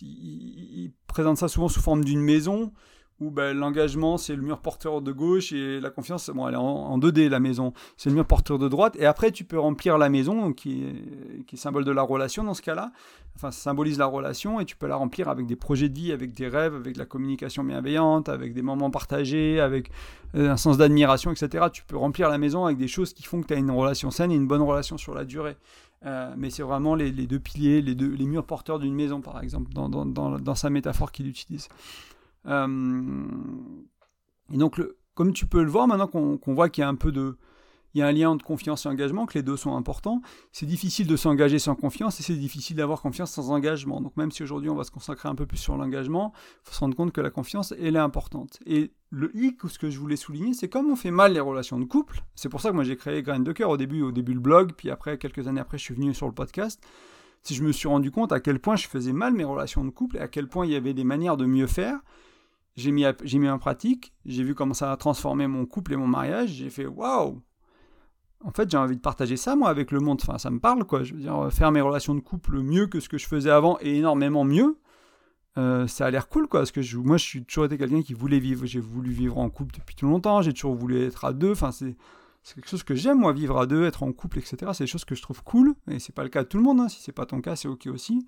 [0.00, 2.72] il, présente ça souvent sous forme d'une maison
[3.20, 6.58] où ben, l'engagement c'est le mur porteur de gauche et la confiance, bon elle est
[6.58, 9.98] en, 2D la maison, c'est le mur porteur de droite et après tu peux remplir
[9.98, 12.92] la maison qui est, qui symbole de la relation dans ce cas-là,
[13.34, 16.12] enfin ça symbolise la relation et tu peux la remplir avec des projets de vie,
[16.12, 19.90] avec des rêves, avec de la communication bienveillante, avec des moments partagés, avec
[20.34, 21.66] euh, un sens d'admiration, etc.
[21.72, 24.10] Tu peux remplir la maison avec des choses qui font que tu as une relation
[24.10, 25.56] saine et une bonne relation sur la durée.
[26.06, 29.42] Euh, mais c'est vraiment les, deux piliers, les, deux, les murs porteurs d'une maison, par
[29.42, 31.68] exemple, dans, dans, dans sa métaphore qu'il utilise.
[32.48, 33.26] Euh,
[34.52, 34.80] et donc,
[35.14, 37.36] comme tu peux le voir, maintenant qu'on voit qu'il y a un peu de,
[37.94, 40.20] il y a un lien entre confiance et engagement, que les deux sont importants.
[40.52, 44.00] C'est difficile de s'engager sans confiance et c'est difficile d'avoir confiance sans engagement.
[44.00, 46.74] Donc même si aujourd'hui on va se consacrer un peu plus sur l'engagement, il faut
[46.74, 48.60] se rendre compte que la confiance, elle est importante.
[48.66, 51.78] Et le hic, ce que je voulais souligner, c'est comme on fait mal les relations
[51.78, 52.22] de couple.
[52.34, 54.40] C'est pour ça que moi j'ai créé Grain de Cœur au début, au début le
[54.40, 56.82] blog, puis après, quelques années après, je suis venu sur le podcast.
[57.42, 59.90] Si je me suis rendu compte à quel point je faisais mal mes relations de
[59.90, 61.98] couple et à quel point il y avait des manières de mieux faire,
[62.78, 65.96] j'ai mis, j'ai mis en pratique, j'ai vu comment ça a transformé mon couple et
[65.96, 67.42] mon mariage, j'ai fait waouh,
[68.44, 70.20] en fait, j'ai envie de partager ça, moi, avec le monde.
[70.22, 71.02] Enfin, ça me parle, quoi.
[71.02, 73.78] Je veux dire, faire mes relations de couple mieux que ce que je faisais avant
[73.80, 74.78] et énormément mieux,
[75.56, 76.60] euh, ça a l'air cool, quoi.
[76.60, 78.64] Parce que moi, je suis toujours été quelqu'un qui voulait vivre.
[78.64, 80.40] J'ai voulu vivre en couple depuis tout longtemps.
[80.40, 81.52] J'ai toujours voulu être à deux.
[81.52, 81.96] Enfin, c'est
[82.42, 84.56] c'est quelque chose que j'aime, moi, vivre à deux, être en couple, etc.
[84.72, 86.62] C'est des choses que je trouve cool, et c'est pas le cas de tout le
[86.62, 86.88] monde, hein.
[86.88, 88.26] si c'est pas ton cas, c'est ok aussi.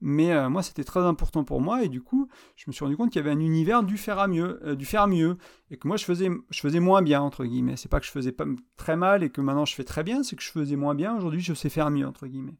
[0.00, 2.96] Mais euh, moi, c'était très important pour moi, et du coup, je me suis rendu
[2.96, 5.36] compte qu'il y avait un univers du faire mieux, euh, du faire mieux,
[5.70, 7.76] et que moi, je faisais, je faisais moins bien, entre guillemets.
[7.76, 8.44] C'est pas que je faisais pas
[8.76, 11.16] très mal et que maintenant je fais très bien, c'est que je faisais moins bien,
[11.16, 12.56] aujourd'hui, je sais faire mieux, entre guillemets.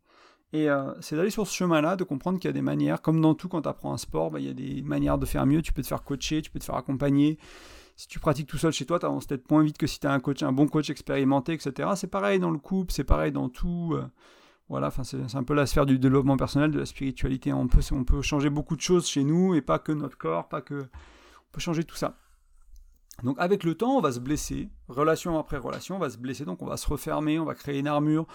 [0.52, 3.20] Et euh, c'est d'aller sur ce chemin-là, de comprendre qu'il y a des manières, comme
[3.20, 5.44] dans tout quand tu apprends un sport, bah, il y a des manières de faire
[5.46, 7.38] mieux, tu peux te faire coacher, tu peux te faire accompagner,
[7.98, 10.06] si tu pratiques tout seul chez toi, tu avances peut-être moins vite que si tu
[10.06, 11.90] as un coach, un bon coach expérimenté, etc.
[11.96, 13.90] C'est pareil dans le couple, c'est pareil dans tout.
[13.94, 14.06] Euh,
[14.68, 17.52] voilà, enfin c'est un peu la sphère du développement personnel, de la spiritualité.
[17.52, 20.48] On peut, on peut changer beaucoup de choses chez nous et pas que notre corps,
[20.48, 20.82] pas que.
[20.82, 22.16] On peut changer tout ça.
[23.24, 26.44] Donc avec le temps, on va se blesser, relation après relation, on va se blesser,
[26.44, 28.28] donc on va se refermer, on va créer une armure,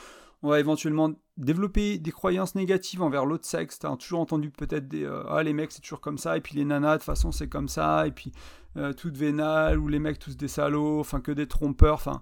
[0.44, 3.80] on va éventuellement développer des croyances négatives envers l'autre sexe.
[3.80, 6.42] Tu as toujours entendu peut-être des euh, Ah, les mecs, c'est toujours comme ça, et
[6.42, 8.34] puis les nanas, de toute façon, c'est comme ça, et puis
[8.76, 11.96] euh, toutes vénales, ou les mecs, tous des salauds, enfin, que des trompeurs.
[11.96, 12.22] Enfin,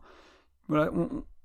[0.68, 0.92] voilà,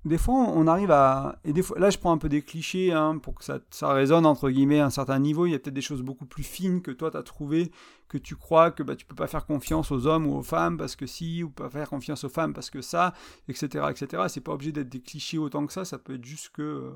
[0.06, 1.40] des fois, on arrive à.
[1.44, 4.24] Et des fois, là, je prends un peu des clichés hein, pour que ça, résonne
[4.24, 5.46] entre guillemets à un certain niveau.
[5.46, 7.72] Il y a peut-être des choses beaucoup plus fines que toi, tu as trouvé,
[8.08, 10.78] que tu crois que bah, tu peux pas faire confiance aux hommes ou aux femmes
[10.78, 13.14] parce que si, ou pas faire confiance aux femmes parce que ça,
[13.48, 13.86] etc.
[13.90, 14.22] etc.
[14.28, 15.84] C'est pas obligé d'être des clichés autant que ça.
[15.84, 16.62] Ça peut être juste que.
[16.62, 16.92] Euh,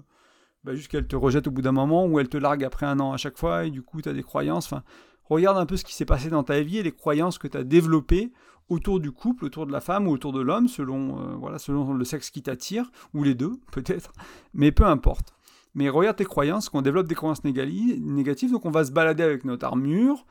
[0.63, 3.01] bah, juste qu'elle te rejette au bout d'un moment ou elle te largue après un
[3.01, 4.67] an à chaque fois et du coup, tu as des croyances.
[4.67, 4.85] Enfin,
[5.25, 7.57] regarde un peu ce qui s'est passé dans ta vie et les croyances que tu
[7.57, 8.31] as développées
[8.71, 11.93] autour du couple, autour de la femme ou autour de l'homme, selon, euh, voilà, selon
[11.93, 14.13] le sexe qui t'attire, ou les deux peut-être,
[14.55, 15.35] mais peu importe.
[15.75, 19.45] Mais regarde tes croyances, qu'on développe des croyances négatives, donc on va se balader avec
[19.45, 20.27] notre armure,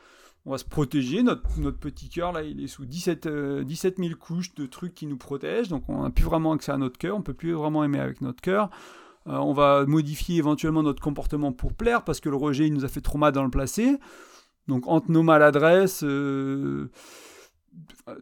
[0.45, 3.27] on va se protéger, notre, notre petit cœur là il est sous 17,
[3.63, 6.77] 17 000 couches de trucs qui nous protègent, donc on n'a plus vraiment accès à
[6.77, 8.69] notre cœur, on peut plus vraiment aimer avec notre cœur.
[9.27, 12.85] Euh, on va modifier éventuellement notre comportement pour plaire parce que le rejet il nous
[12.85, 13.97] a fait trop mal dans le placé.
[14.67, 16.89] Donc entre nos maladresses, euh,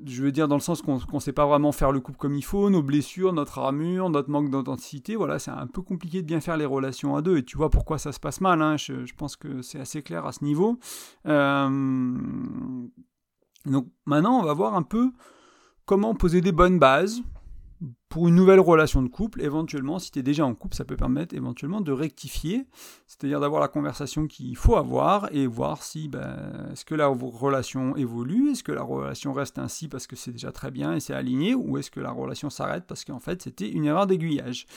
[0.05, 2.35] je veux dire dans le sens qu'on ne sait pas vraiment faire le couple comme
[2.35, 6.27] il faut, nos blessures, notre armure, notre manque d'authenticité, voilà, c'est un peu compliqué de
[6.27, 7.37] bien faire les relations à deux.
[7.37, 10.25] Et tu vois pourquoi ça se passe mal, hein, je, pense que c'est assez clair
[10.25, 10.79] à ce niveau.
[11.25, 11.69] Euh,
[13.65, 15.11] donc maintenant, on va voir un peu
[15.85, 17.21] comment poser des bonnes bases
[18.09, 20.95] pour une nouvelle relation de couple, éventuellement, si tu es déjà en couple, ça peut
[20.95, 22.65] permettre éventuellement de rectifier,
[23.05, 27.95] c'est-à-dire d'avoir la conversation qu'il faut avoir et voir si ben, est-ce que la relation
[27.97, 31.13] évolue, est-ce que la relation reste ainsi parce que c'est déjà très bien et c'est
[31.13, 34.67] aligné, ou est-ce que la relation s'arrête parce qu'en fait c'était une erreur d'aiguillage.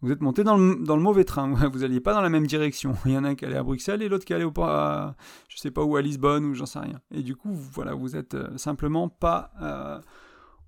[0.00, 2.94] Vous êtes monté dans le, mauvais train, vous n'alliez pas dans la même direction.
[3.04, 5.14] Il y en a un qui allait à Bruxelles et l'autre qui allait au, à,
[5.48, 7.00] je sais pas où, à Lisbonne ou j'en sais rien.
[7.12, 9.52] Et du coup, voilà, vous êtes euh, simplement pas...
[9.62, 10.00] Euh,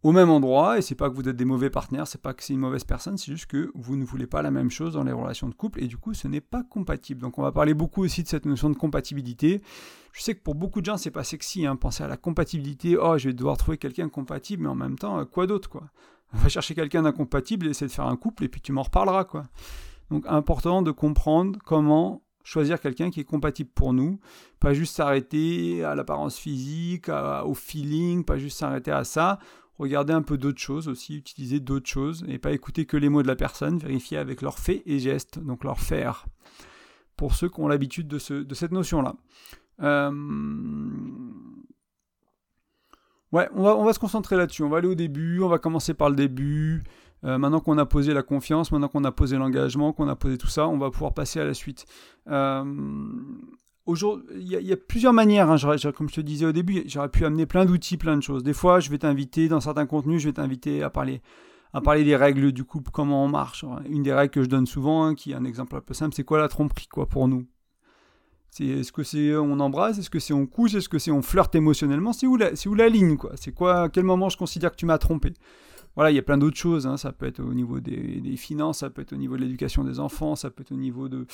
[0.05, 2.45] au même endroit, et c'est pas que vous êtes des mauvais partenaires, c'est pas que
[2.45, 5.03] c'est une mauvaise personne, c'est juste que vous ne voulez pas la même chose dans
[5.03, 7.23] les relations de couple, et du coup ce n'est pas compatible.
[7.23, 9.63] Donc on va parler beaucoup aussi de cette notion de compatibilité.
[10.13, 12.99] Je sais que pour beaucoup de gens c'est pas sexy, hein, penser à la compatibilité,
[12.99, 15.85] oh je vais devoir trouver quelqu'un compatible, mais en même temps, euh, quoi d'autre quoi?
[16.35, 19.25] On va chercher quelqu'un d'incompatible, essayer de faire un couple, et puis tu m'en reparleras
[19.25, 19.47] quoi.
[20.11, 24.21] Donc important de comprendre comment choisir quelqu'un qui est compatible pour nous,
[24.61, 29.39] pas juste s'arrêter à l'apparence physique, au feeling, pas juste s'arrêter à ça
[29.79, 33.23] regarder un peu d'autres choses aussi, utiliser d'autres choses et pas écouter que les mots
[33.23, 36.27] de la personne, vérifier avec leurs faits et gestes, donc leur faire,
[37.17, 39.17] pour ceux qui ont l'habitude de, cette notion-là.
[39.83, 40.11] Euh,
[43.33, 45.59] ouais, on va, on va se concentrer là-dessus, on va aller au début, on va
[45.59, 46.85] commencer par le début.
[47.25, 50.37] Euh, maintenant qu'on a posé la confiance, maintenant qu'on a posé l'engagement, qu'on a posé
[50.37, 51.87] tout ça, on va pouvoir passer à la suite.
[52.29, 52.65] Euh,
[53.87, 55.57] il y, a plusieurs manières, hein.
[55.95, 58.43] comme je te disais au début, j'aurais pu amener plein d'outils, plein de choses.
[58.43, 61.21] Des fois, je vais t'inviter, dans certains contenus, je vais t'inviter à parler,
[61.75, 63.65] à parler des règles du couple, comment on marche.
[63.89, 66.15] Une des règles que je donne souvent, hein, qui est un exemple un peu simple,
[66.15, 67.47] c'est quoi la tromperie quoi, pour nous?
[68.61, 71.55] Est-ce que c'est on embrasse, est-ce que c'est on couche, est-ce que c'est on flirte
[71.57, 73.33] émotionnellement, c'est où la, la ligne quoi?
[73.35, 75.35] C'est quoi à quel moment je considère que tu m'as trompé?
[75.97, 76.87] Voilà, il y a plein d'autres choses.
[76.87, 76.97] Hein.
[76.97, 80.01] Ça peut être au niveau des, finances, ça peut être au niveau de l'éducation des
[80.01, 81.27] enfants, ça peut être au niveau de,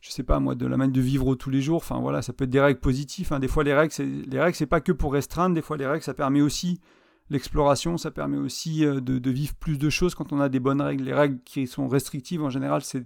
[0.00, 1.76] je sais pas moi, de la manière de vivre tous les jours.
[1.76, 3.32] Enfin voilà, ça peut être des règles positives.
[3.32, 3.40] Hein.
[3.40, 5.54] Des fois les règles, c'est les règles, c'est pas que pour restreindre.
[5.54, 6.80] Des fois les règles, ça permet aussi
[7.28, 10.80] l'exploration, ça permet aussi euh, de, vivre plus de choses quand on a des bonnes
[10.80, 11.04] règles.
[11.04, 13.04] Les règles qui sont restrictives en général, c'est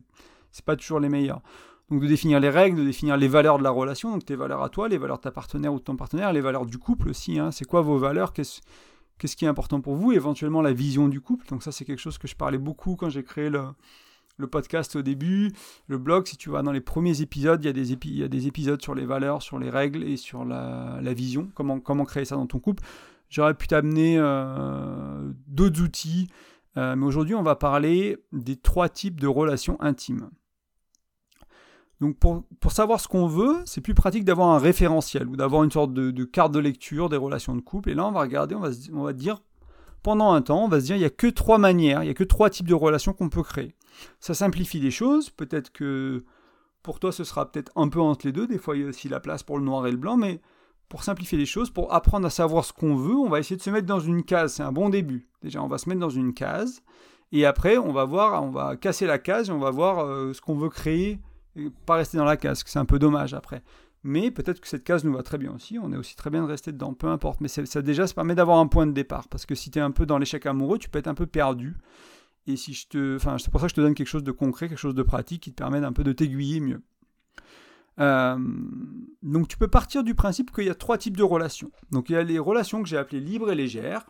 [0.53, 1.43] c'est pas toujours les meilleures.
[1.91, 4.63] Donc de définir les règles, de définir les valeurs de la relation, donc tes valeurs
[4.63, 7.09] à toi, les valeurs de ta partenaire ou de ton partenaire, les valeurs du couple
[7.09, 7.39] aussi.
[7.39, 7.51] Hein.
[7.51, 8.33] C'est quoi vos valeurs?
[9.21, 11.47] Qu'est-ce qui est important pour vous Éventuellement la vision du couple?
[11.49, 13.67] Donc ça c'est quelque chose que je parlais beaucoup quand j'ai créé le,
[14.51, 15.53] podcast au début,
[15.87, 16.27] le blog.
[16.27, 19.43] Si tu vas dans les premiers épisodes, il y a des, épisodes sur les valeurs,
[19.43, 21.51] sur les règles et sur la, vision.
[21.55, 22.83] Comment, comment créer ça dans ton couple?
[23.29, 26.29] J'aurais pu t'amener euh, d'autres outils.
[26.77, 30.31] Euh, mais aujourd'hui, on va parler des trois types de relations intimes.
[32.01, 35.71] Donc pour, savoir ce qu'on veut, c'est plus pratique d'avoir un référentiel ou d'avoir une
[35.71, 37.91] sorte de, carte de lecture des relations de couple.
[37.91, 39.43] Et là, on va regarder, on va, dire,
[40.03, 42.11] pendant un temps, on va se dire, il n'y a que trois manières, il n'y
[42.11, 43.75] a que trois types de relations qu'on peut créer.
[44.19, 46.25] Ça simplifie les choses, peut-être que
[46.83, 48.89] pour toi, ce sera peut-être un peu entre les deux, des fois, il y a
[48.89, 50.41] aussi la place pour le noir et le blanc, mais
[50.89, 53.63] pour simplifier les choses, pour apprendre à savoir ce qu'on veut, on va essayer de
[53.63, 55.29] se mettre dans une case, c'est un bon début.
[55.43, 56.83] Déjà, on va se mettre dans une case,
[57.31, 60.33] et après, on va voir, on va casser la case, et on va voir euh,
[60.33, 61.21] ce qu'on veut créer
[61.87, 63.63] pas rester dans la case, c'est un peu dommage après.
[64.03, 66.43] Mais peut-être que cette case nous va très bien aussi, on est aussi très bien
[66.43, 67.41] de rester dedans, peu importe.
[67.41, 69.83] Mais ça déjà, ça permet d'avoir un point de départ, parce que si tu es
[69.83, 71.77] un peu dans l'échec amoureux, tu peux être un peu perdu.
[72.47, 74.33] Et si je te, enfin, c'est pour ça que je te donne quelque chose de
[74.33, 76.83] concret, quelque chose de pratique qui te permet un peu de t'aiguiller mieux.
[77.99, 78.39] Euh,
[79.23, 81.71] donc tu peux partir du principe qu'il y a trois types de relations.
[81.91, 84.07] Donc il y a les relations que j'ai appelées libres et légères.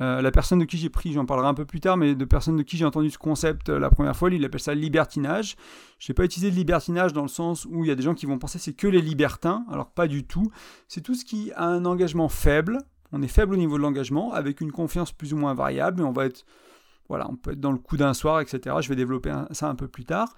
[0.00, 2.24] Euh, la personne de qui j'ai pris, j'en parlerai un peu plus tard, mais de
[2.24, 5.56] personne de qui j'ai entendu ce concept euh, la première fois, il appelle ça libertinage.
[5.98, 8.14] Je n'ai pas utilisé de libertinage dans le sens où il y a des gens
[8.14, 10.50] qui vont penser c'est que les libertins, alors pas du tout.
[10.88, 12.78] C'est tout ce qui a un engagement faible.
[13.12, 16.08] On est faible au niveau de l'engagement, avec une confiance plus ou moins variable, mais
[16.08, 16.44] on va être,
[17.08, 18.76] voilà, on peut être dans le coup d'un soir, etc.
[18.80, 20.34] Je vais développer ça un peu plus tard.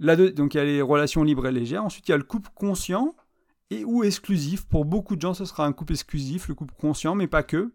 [0.00, 1.84] Donc il y a les relations libres et légères.
[1.84, 3.14] Ensuite, il y a le couple conscient
[3.70, 4.66] et ou exclusif.
[4.66, 7.72] Pour beaucoup de gens, ce sera un couple exclusif, le couple conscient, mais pas que.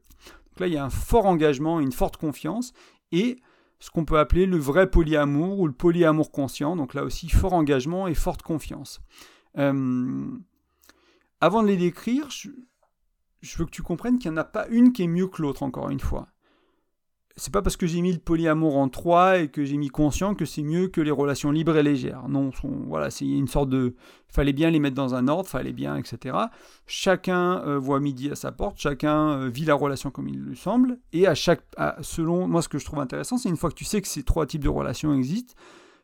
[0.52, 2.74] Donc là, il y a un fort engagement, une forte confiance,
[3.12, 3.40] et
[3.80, 6.76] ce qu'on peut appeler le vrai polyamour ou le polyamour conscient.
[6.76, 9.02] Donc là aussi, fort engagement et forte confiance.
[9.58, 10.30] Euh,
[11.40, 14.94] avant de les décrire, je veux que tu comprennes qu'il n'y en a pas une
[14.94, 16.28] qui est mieux que l'autre, encore une fois
[17.36, 20.36] c'est pas parce que j'ai mis le polyamour en 3 et que j'ai mis conscient
[20.36, 22.28] que c'est mieux que les relations libres et légères.
[22.28, 22.52] Non,
[22.88, 23.96] voilà, c'est une sorte de.
[24.28, 26.38] Fallait bien les mettre dans un ordre, fallait bien, etc.
[26.88, 30.56] Chacun euh, voit midi à sa porte, chacun euh, vit la relation comme il lui
[30.56, 31.64] semble, et à chaque.
[32.02, 34.24] selon moi, ce que je trouve intéressant, c'est une fois que tu sais que ces
[34.24, 35.54] trois types de relations existent,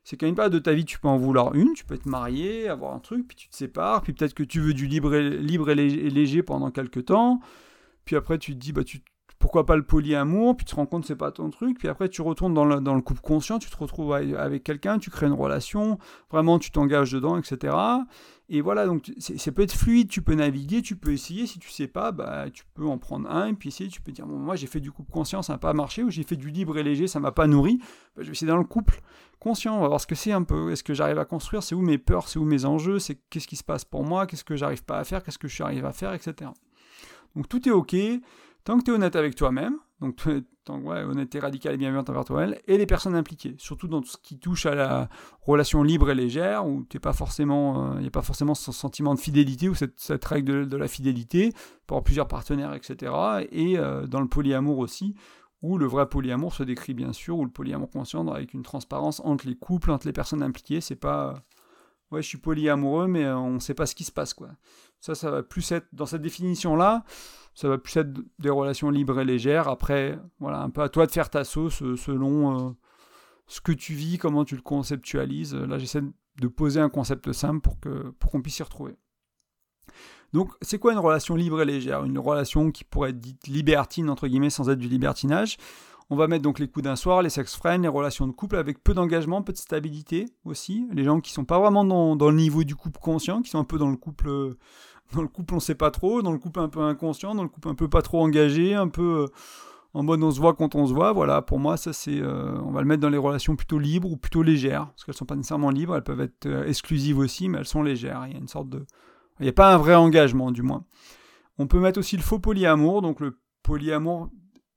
[0.03, 2.05] c'est qu'à une période de ta vie, tu peux en vouloir une, tu peux être
[2.05, 5.13] marié, avoir un truc, puis tu te sépares, puis peut-être que tu veux du libre
[5.13, 7.41] et, libre et léger pendant quelques temps,
[8.05, 9.01] puis après tu te dis, bah tu
[9.39, 11.87] pourquoi pas le polyamour, puis tu te rends compte que c'est pas ton truc, puis
[11.87, 15.09] après tu retournes dans le, dans le couple conscient, tu te retrouves avec quelqu'un, tu
[15.09, 15.99] crées une relation,
[16.31, 17.75] vraiment tu t'engages dedans, etc.
[18.49, 21.69] Et voilà, donc ça peut être fluide, tu peux naviguer, tu peux essayer, si tu
[21.69, 24.67] sais pas, bah, tu peux en prendre un, puis essayer, tu peux dire, moi j'ai
[24.67, 27.07] fait du couple conscient, ça n'a pas marché, ou j'ai fait du libre et léger,
[27.07, 27.77] ça m'a pas nourri,
[28.15, 29.01] bah, je vais essayer dans le couple
[29.39, 31.75] conscient, on va voir ce que c'est un peu, est-ce que j'arrive à construire, c'est
[31.75, 34.45] où mes peurs, c'est où mes enjeux, c'est qu'est-ce qui se passe pour moi, qu'est-ce
[34.45, 36.49] que j'arrive pas à faire, qu'est-ce que je suis arrivé à faire, etc.
[37.35, 37.95] Donc tout est ok,
[38.67, 40.19] Tant que tu es honnête avec toi-même, donc
[40.67, 44.37] honnêteté radicale et bienveillante envers toi-même, et les personnes impliquées, surtout dans tout ce qui
[44.39, 45.07] touche à la
[45.39, 49.73] relation libre et légère, où il n'y a pas forcément ce sentiment de fidélité ou
[49.73, 51.53] cette, règle de, la fidélité
[51.85, 53.13] pour plusieurs partenaires, etc.
[53.53, 55.15] Et euh, dans le polyamour aussi,
[55.61, 59.21] où le vrai polyamour se décrit bien sûr, ou le polyamour conscient avec une transparence
[59.23, 61.35] entre les couples, entre les personnes impliquées, c'est pas
[62.11, 64.49] ouais, je suis polyamoureux, mais euh, on ne sait pas ce qui se passe, quoi.
[64.99, 67.03] Ça, ça va plus être, dans cette définition-là,
[67.53, 69.67] ça va plus être des relations libres et légères.
[69.67, 72.71] Après, voilà, un peu à toi de faire ta sauce euh, selon euh,
[73.47, 75.55] ce que tu vis, comment tu le conceptualises.
[75.55, 78.95] Là, j'essaie de poser un concept simple pour qu'on pour puisse s'y retrouver.
[80.33, 82.03] Donc, c'est quoi une relation libre et légère?
[82.03, 85.57] Une relation qui pourrait être dite libertine, entre guillemets, sans être du libertinage.
[86.09, 88.55] On va mettre donc les coups d'un soir, les sex friends, les relations de couple
[88.55, 90.87] avec peu d'engagement, peu de stabilité aussi.
[90.93, 93.65] Les gens qui sont pas vraiment dans, le niveau du couple conscient, qui sont un
[93.65, 94.57] peu dans le couple, euh,
[95.13, 97.49] dans le couple on sait pas trop, dans le couple un peu inconscient, dans le
[97.49, 99.27] couple un peu pas trop engagé, un peu euh,
[99.93, 101.11] en mode on se voit quand on se voit.
[101.11, 104.09] Voilà, pour moi ça c'est, euh, on va le mettre dans les relations plutôt libres
[104.09, 107.57] ou plutôt légères, parce qu'elles sont pas nécessairement libres, elles peuvent être exclusives aussi, mais
[107.57, 108.23] elles sont légères.
[108.27, 108.85] Il y a une sorte de
[109.41, 110.85] Il n'y a pas un vrai engagement, du moins.
[111.59, 113.01] On peut mettre aussi le faux polyamour.
[113.01, 114.29] Donc le polyamour,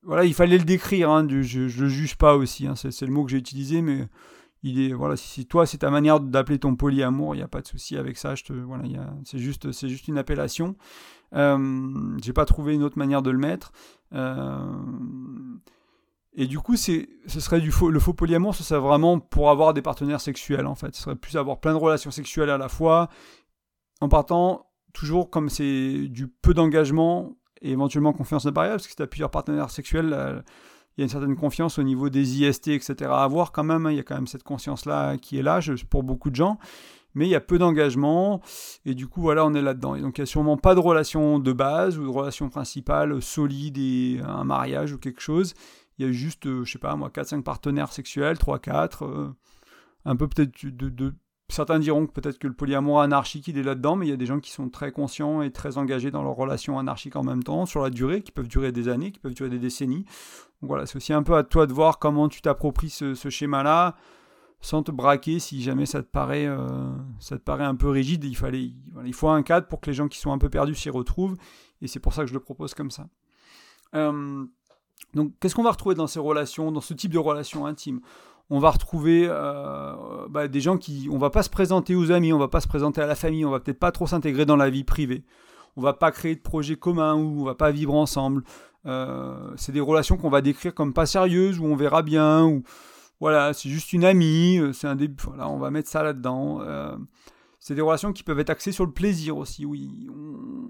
[0.03, 1.11] voilà, il fallait le décrire.
[1.11, 2.67] Hein, je ne le juge pas aussi.
[2.67, 4.09] Hein, c'est le mot que j'ai utilisé, mais
[4.63, 7.63] il est voilà si toi c'est ta manière d'appeler ton polyamour il n'y a pas
[7.63, 8.85] de souci avec ça je te voilà
[9.25, 10.77] c'est juste c'est juste une appellation
[11.35, 13.73] euh, j'ai pas trouvé une autre manière de le mettre
[14.13, 14.73] euh,
[16.35, 19.51] et du coup c'est ce serait du faux le faux polyamour ce serait vraiment pour
[19.51, 22.59] avoir des partenaires sexuels en fait ce serait plus avoir plein de relations sexuelles à
[22.59, 23.09] la fois
[24.01, 28.97] en partant toujours comme c'est du peu d'engagement et éventuellement confiance variable parce que si
[28.97, 30.43] tu as plusieurs partenaires sexuels
[30.97, 33.11] il y a une certaine confiance au niveau des IST, etc.
[33.11, 33.87] à avoir quand même.
[33.87, 33.93] Hein.
[33.93, 36.59] Il y a quand même cette conscience-là qui est là pour beaucoup de gens.
[37.15, 38.41] Mais il y a peu d'engagement,
[38.85, 39.97] et du coup, voilà, on est là-dedans.
[39.97, 43.21] Et donc, il n'y a sûrement pas de relation de base ou de relation principale
[43.21, 45.55] solide et un mariage ou quelque chose.
[45.99, 49.29] Il y a juste, euh, je sais pas, moi, 4-5 partenaires sexuels, 3-4, euh,
[50.05, 51.15] un peu peut-être de, de,
[51.53, 54.17] certains diront que peut-être que le polyamour anarchique il est là-dedans, mais il y a
[54.17, 57.43] des gens qui sont très conscients et très engagés dans leurs relations anarchiques en même
[57.43, 60.05] temps, sur la durée, qui peuvent durer des années, qui peuvent durer des décennies.
[60.61, 63.97] Donc voilà, c'est aussi un peu à toi de voir comment tu t'appropries ce, schéma-là,
[64.61, 68.25] sans te braquer si jamais ça te paraît, euh, ça te un peu rigide.
[68.25, 68.73] Il, fallait,
[69.05, 71.37] il faut un cadre pour que les gens qui sont un peu perdus s'y retrouvent,
[71.81, 73.09] et c'est pour ça que je le propose comme ça.
[73.95, 74.45] Euh,
[75.15, 78.01] donc, qu'est-ce qu'on va retrouver dans ces relations, dans ce type de relations intimes?
[78.51, 79.95] On va retrouver euh,
[80.29, 82.69] bah, des gens qui, on va pas se présenter aux amis, on va pas se
[82.69, 85.23] présenter à la famille, on va peut-être pas trop s'intégrer dans la vie privée.
[85.77, 88.43] On va pas créer de projets communs ou on va pas vivre ensemble.
[88.87, 92.65] Euh, c'est des relations qu'on va décrire comme pas sérieuses ou on verra bien ou
[93.21, 95.23] voilà, c'est juste une amie, euh, c'est un début.
[95.25, 96.61] Voilà, on va mettre ça là-dedans.
[97.61, 99.67] C'est des relations qui peuvent être axées sur le plaisir aussi.
[99.67, 100.09] Oui,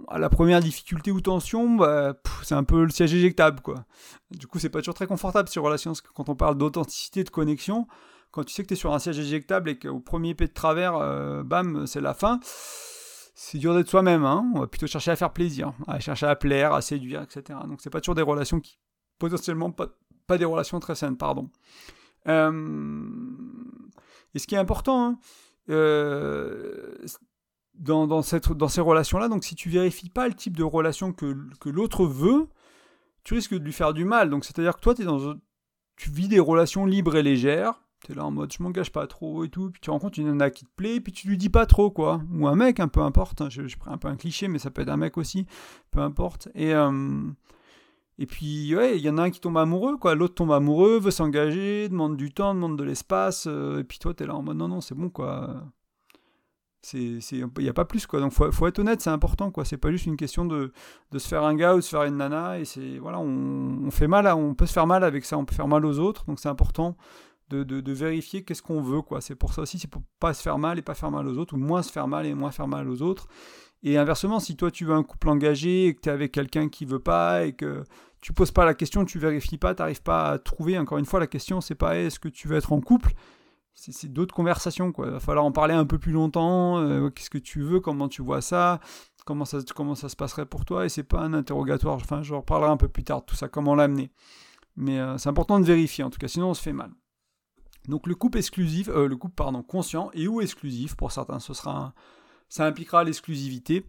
[0.09, 3.85] à la première difficulté ou tension, bah, c'est un peu le siège éjectable, quoi.
[4.33, 7.87] Du coup, c'est pas toujours très confortable ces relations, quand on parle d'authenticité, de connexion,
[8.33, 10.53] quand tu sais que tu es sur un siège éjectable et qu'au premier épée de
[10.53, 14.25] travers, euh, bam, c'est la fin, c'est dur d'être soi-même.
[14.25, 14.51] Hein.
[14.57, 17.59] On va plutôt chercher à faire plaisir, à chercher à plaire, à séduire, etc.
[17.69, 18.79] Donc, c'est pas toujours des relations qui,
[19.21, 19.87] potentiellement, pas,
[20.27, 21.51] pas des relations très saines, pardon.
[22.29, 23.09] Euh,
[24.35, 25.19] et ce qui est important, hein,
[25.71, 26.95] euh,
[27.75, 29.29] dans, cette, dans ces relations-là.
[29.29, 32.49] Donc si tu vérifies pas le type de relation que, l'autre veut,
[33.25, 34.31] tu risques de lui faire du mal.
[34.31, 35.35] Donc c'est-à-dire que toi, es dans,
[35.97, 37.83] tu vis des relations libres et légères.
[38.05, 39.71] Tu es là en mode je m'engage pas trop et tout.
[39.71, 42.23] Puis tu rencontres une nana qui te plaît, puis tu lui dis pas trop quoi.
[42.33, 43.43] Ou un mec, un peu importe.
[43.43, 43.49] Hein.
[43.51, 45.47] Je, prends un peu un cliché, mais ça peut être un mec aussi.
[45.91, 46.49] Peu importe.
[46.55, 46.75] Et.
[46.75, 47.31] Euh,
[48.21, 50.15] et puis, ouais, il y en a un qui tombe amoureux, quoi.
[50.15, 53.47] L'autre tombe amoureux, veut s'engager, demande du temps, demande de l'espace.
[53.49, 55.65] Euh, et puis toi, tu es là en mode non, non, c'est bon, quoi.
[56.93, 57.21] Il
[57.59, 58.21] n'y a pas plus, quoi.
[58.21, 59.65] Donc, faut, faut être honnête, c'est important, quoi.
[59.65, 60.71] C'est pas juste une question de,
[61.13, 62.59] de, se faire un gars ou de se faire une nana.
[62.59, 65.47] Et c'est, voilà, on, on, fait mal, on peut se faire mal avec ça, on
[65.47, 66.27] peut faire mal aux autres.
[66.27, 66.99] Donc, c'est important
[67.49, 69.23] de, de, de vérifier qu'est-ce qu'on veut, quoi.
[69.23, 71.39] C'est pour ça aussi, c'est pour pas se faire mal et pas faire mal aux
[71.39, 73.29] autres, ou moins se faire mal et moins faire mal aux autres.
[73.83, 76.69] Et inversement, si toi, tu veux un couple engagé et que tu es avec quelqu'un
[76.69, 77.85] qui veut pas et que
[78.21, 81.07] tu poses pas la question, tu vérifies pas, tu n'arrives pas à trouver, encore une
[81.07, 83.13] fois, la question, c'est pas est-ce que tu veux être en couple?
[83.73, 84.93] C'est d'autres conversations.
[84.99, 86.79] Il va falloir en parler un peu plus longtemps.
[86.79, 88.81] Euh, qu'est-ce que tu veux Comment tu vois ça
[89.25, 91.95] comment ça, se passerait pour toi Et c'est pas un interrogatoire.
[91.95, 94.11] Enfin, je reparlerai un peu plus tard de tout ça, comment l'amener.
[94.77, 96.91] Mais euh, c'est important de vérifier, en tout cas, sinon on se fait mal.
[97.89, 102.65] Donc le couple exclusif, euh, le couple pardon, conscient et ou exclusif, pour certains, ça
[102.65, 103.85] impliquera l'exclusivité.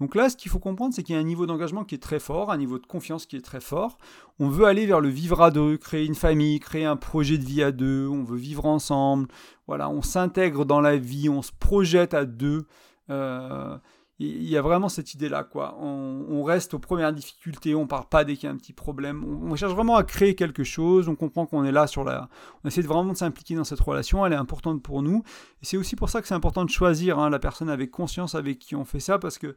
[0.00, 2.02] Donc là, ce qu'il faut comprendre, c'est qu'il y a un niveau d'engagement qui est
[2.02, 3.98] très fort, un niveau de confiance qui est très fort.
[4.40, 7.44] On veut aller vers le vivre à deux, créer une famille, créer un projet de
[7.44, 9.28] vie à deux, on veut vivre ensemble.
[9.66, 12.66] Voilà, on s'intègre dans la vie, on se projette à deux.
[13.10, 13.78] Euh,
[14.20, 15.76] il y a vraiment cette idée-là, quoi.
[15.80, 19.24] On, reste aux premières difficultés, on part pas dès qu'il y a un petit problème.
[19.24, 21.08] On, cherche vraiment à créer quelque chose.
[21.08, 22.28] On comprend qu'on est là sur la.
[22.62, 24.24] On essaie vraiment de s'impliquer dans cette relation.
[24.24, 25.24] Elle est importante pour nous.
[25.62, 28.34] Et c'est aussi pour ça que c'est important de choisir hein, la personne avec conscience
[28.36, 29.56] avec qui on fait ça, parce que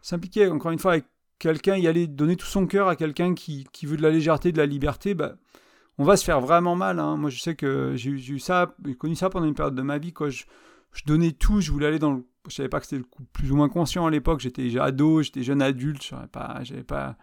[0.00, 1.04] s'impliquer encore une fois avec
[1.38, 4.52] quelqu'un, y aller donner tout son cœur à quelqu'un qui, qui, veut de la légèreté,
[4.52, 5.34] de la liberté, bah,
[5.98, 6.98] on va se faire vraiment mal.
[6.98, 7.16] Hein.
[7.16, 9.98] Moi, je sais que j'ai eu ça, j'ai connu ça pendant une période de ma
[9.98, 10.30] vie, quoi.
[10.30, 10.44] Je,
[10.92, 13.56] je donnais tout, je voulais aller dans le je savais pas que c'était plus ou
[13.56, 14.40] moins conscient à l'époque.
[14.40, 17.16] J'étais ado, j'étais jeune adulte, pas, j'avais pas.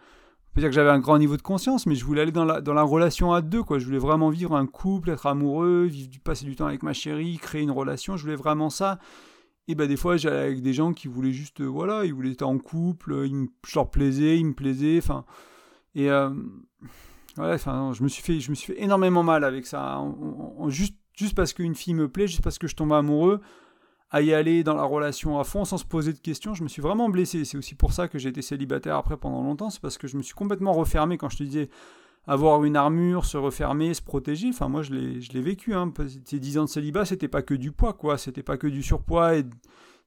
[0.51, 2.45] On peut dire que j'avais un grand niveau de conscience, mais je voulais aller dans
[2.45, 3.77] la, dans la relation à deux, quoi.
[3.77, 5.89] Je voulais vraiment vivre un couple, être amoureux,
[6.23, 8.15] passer du temps avec ma chérie, créer une relation.
[8.15, 8.99] Je voulais vraiment ça.
[9.67, 12.31] Et ben des fois, j'allais avec des gens qui voulaient juste, euh, voilà, ils voulaient
[12.31, 15.25] être en couple, ils me, je leur plaisais, ils me plaisaient, enfin.
[15.95, 16.29] Et euh,
[17.37, 20.01] enfin, je me suis fait, je me suis fait énormément mal avec ça,
[20.67, 23.41] juste, juste parce qu'une fille me plaît, juste parce que je tombe amoureux
[24.11, 26.53] à y aller dans la relation à fond sans se poser de questions.
[26.53, 27.43] Je me suis vraiment blessé.
[27.45, 29.69] C'est aussi pour ça que j'ai été célibataire après pendant longtemps.
[29.69, 31.69] C'est parce que je me suis complètement refermé quand je te disais
[32.27, 34.49] avoir une armure, se refermer, se protéger.
[34.49, 35.73] Enfin, moi, je l'ai vécu.
[35.73, 35.91] Hein.
[36.25, 38.17] Ces 10 ans de célibat, c'était pas que du poids, quoi.
[38.17, 39.45] C'était pas que du surpoids et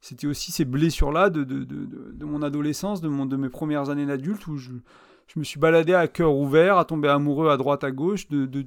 [0.00, 3.90] c'était aussi ces blessures-là de, de, de, de, mon adolescence, de, mon, de mes premières
[3.90, 4.70] années d'adulte, où je,
[5.26, 8.46] je, me suis baladé à cœur ouvert, à tomber amoureux à droite, à gauche, de,
[8.46, 8.66] de,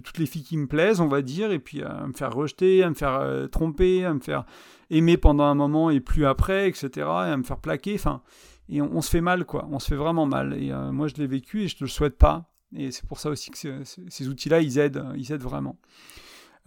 [0.00, 2.82] toutes les filles qui me plaisent, on va dire, et puis à me faire rejeter,
[2.82, 4.44] à me faire euh, tromper, à me faire
[4.90, 8.22] aimer pendant un moment et plus après, etc., et à me faire plaquer, enfin,
[8.68, 11.14] et on, se fait mal, quoi, on se fait vraiment mal, et euh, moi je
[11.14, 14.28] l'ai vécu et je ne le souhaite pas, et c'est pour ça aussi que ces
[14.28, 15.78] outils-là, ils aident, ils aident vraiment.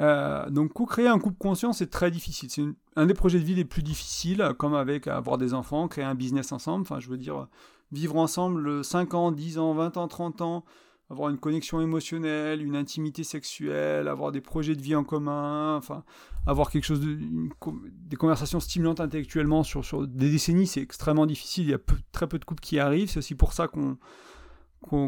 [0.01, 2.49] Euh, donc, créer un couple conscient, c'est très difficile.
[2.49, 2.63] C'est
[2.95, 6.15] un des projets de vie les plus difficiles, comme avec avoir des enfants, créer un
[6.15, 6.84] business ensemble.
[6.84, 7.47] Enfin, je veux dire,
[7.91, 10.65] vivre ensemble 5 ans, 10 ans, 20 ans, 30 ans,
[11.10, 16.03] avoir une connexion émotionnelle, une intimité sexuelle, avoir des projets de vie en commun, enfin,
[16.45, 17.18] avoir quelque chose de,
[17.84, 21.66] des conversations stimulantes intellectuellement sur, sur des décennies, c'est extrêmement difficile.
[21.66, 21.80] Il y a
[22.12, 23.10] très peu de couples qui arrivent.
[23.10, 23.97] C'est aussi pour ça qu'on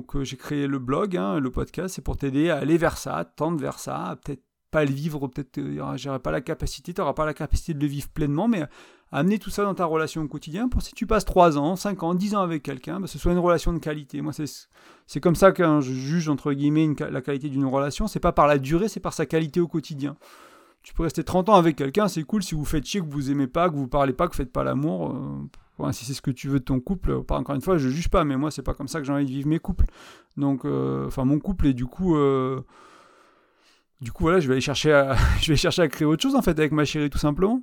[0.01, 3.15] que j'ai créé le blog, hein, le podcast, c'est pour t'aider à aller vers ça,
[3.15, 6.93] à tendre vers ça, à peut-être pas le vivre, peut-être euh, j'aurais pas la capacité,
[6.93, 8.63] tu n'auras pas la capacité de le vivre pleinement, mais
[9.11, 12.01] amener tout ça dans ta relation au quotidien pour si tu passes 3 ans, 5
[12.03, 14.21] ans, 10 ans avec quelqu'un, bah, ce soit une relation de qualité.
[14.21, 18.07] Moi, c'est comme ça que je juge, entre guillemets, la qualité d'une relation.
[18.07, 20.15] C'est pas par la durée, c'est par sa qualité au quotidien.
[20.83, 23.29] Tu peux rester 30 ans avec quelqu'un, c'est cool si vous faites chier, que vous
[23.29, 25.15] aimez pas, que vous parlez pas, que vous faites pas l'amour.
[25.79, 27.77] Euh, si c'est ce que tu veux de ton couple, euh, pas encore une fois,
[27.77, 29.59] je juge pas, mais moi, c'est pas comme ça que j'ai envie de vivre mes
[29.59, 29.85] couples.
[30.37, 32.15] Donc, enfin, mon couple, et du coup
[34.01, 36.85] du coup, voilà, je vais aller chercher à, créer autre chose, en fait, avec ma
[36.85, 37.61] chérie, tout simplement.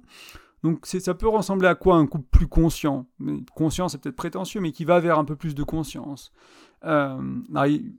[0.65, 3.07] Donc, ça peut ressembler à quoi un couple plus conscient?
[3.55, 6.33] Conscient, c'est peut-être prétentieux, mais qui va vers un peu plus de conscience.
[6.85, 7.17] Euh,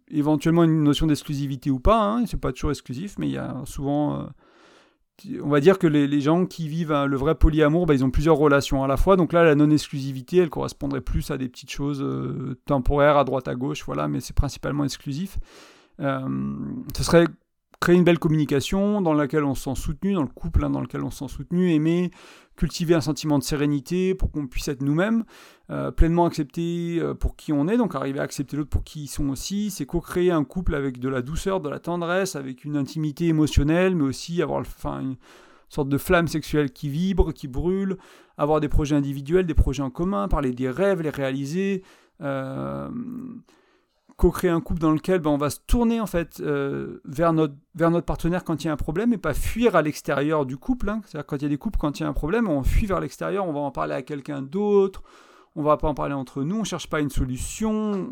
[0.09, 3.61] éventuellement, une notion d'exclusivité ou pas, hein, c'est pas toujours exclusif, mais il y a
[3.65, 4.19] souvent.
[4.19, 4.25] Euh,
[5.41, 8.37] on va dire que les, gens qui vivent le vrai polyamour, bah, ils ont plusieurs
[8.37, 9.17] relations à la fois.
[9.17, 13.49] Donc là, la non-exclusivité, elle correspondrait plus à des petites choses euh, temporaires à droite
[13.49, 15.37] à gauche, voilà, mais c'est principalement exclusif.
[15.99, 17.25] ce serait
[17.79, 20.81] créer une belle communication dans laquelle on se sent soutenu, dans le couple hein, dans
[20.81, 22.11] lequel on se sent soutenu, aimer,
[22.57, 25.23] cultiver un sentiment de sérénité pour qu'on puisse être nous-mêmes,
[25.69, 29.03] euh, pleinement accepter euh, pour qui on est, donc arriver à accepter l'autre pour qui
[29.03, 32.65] ils sont aussi, c'est co-créer un couple avec de la douceur, de la tendresse, avec
[32.65, 34.61] une intimité émotionnelle, mais aussi avoir
[34.99, 35.15] une
[35.69, 37.97] sorte de flamme sexuelle qui vibre, qui brûle,
[38.37, 41.83] avoir des projets individuels, des projets en commun, parler des rêves, les réaliser.
[42.21, 42.89] Euh,
[44.19, 47.53] co-créer un couple dans lequel ben, on va se tourner en fait euh, vers, notre,
[47.73, 50.57] vers notre partenaire quand il y a un problème et pas fuir à l'extérieur du
[50.57, 50.89] couple.
[50.89, 51.01] Hein.
[51.05, 52.85] C'est-à-dire quand il y a des couples, quand il y a un problème, on fuit
[52.85, 55.03] vers l'extérieur, on va en parler à quelqu'un d'autre,
[55.55, 58.09] on va pas en parler entre nous, on cherche pas une solution,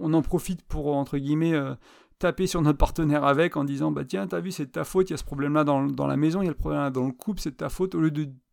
[0.00, 1.74] on en profite pour entre guillemets euh,
[2.20, 5.10] taper sur notre partenaire avec en disant bah tiens t'as vu c'est de ta faute,
[5.10, 6.82] il y a ce problème là dans, dans la maison, il y a le problème
[6.82, 8.12] là dans le couple, c'est de ta faute au lieu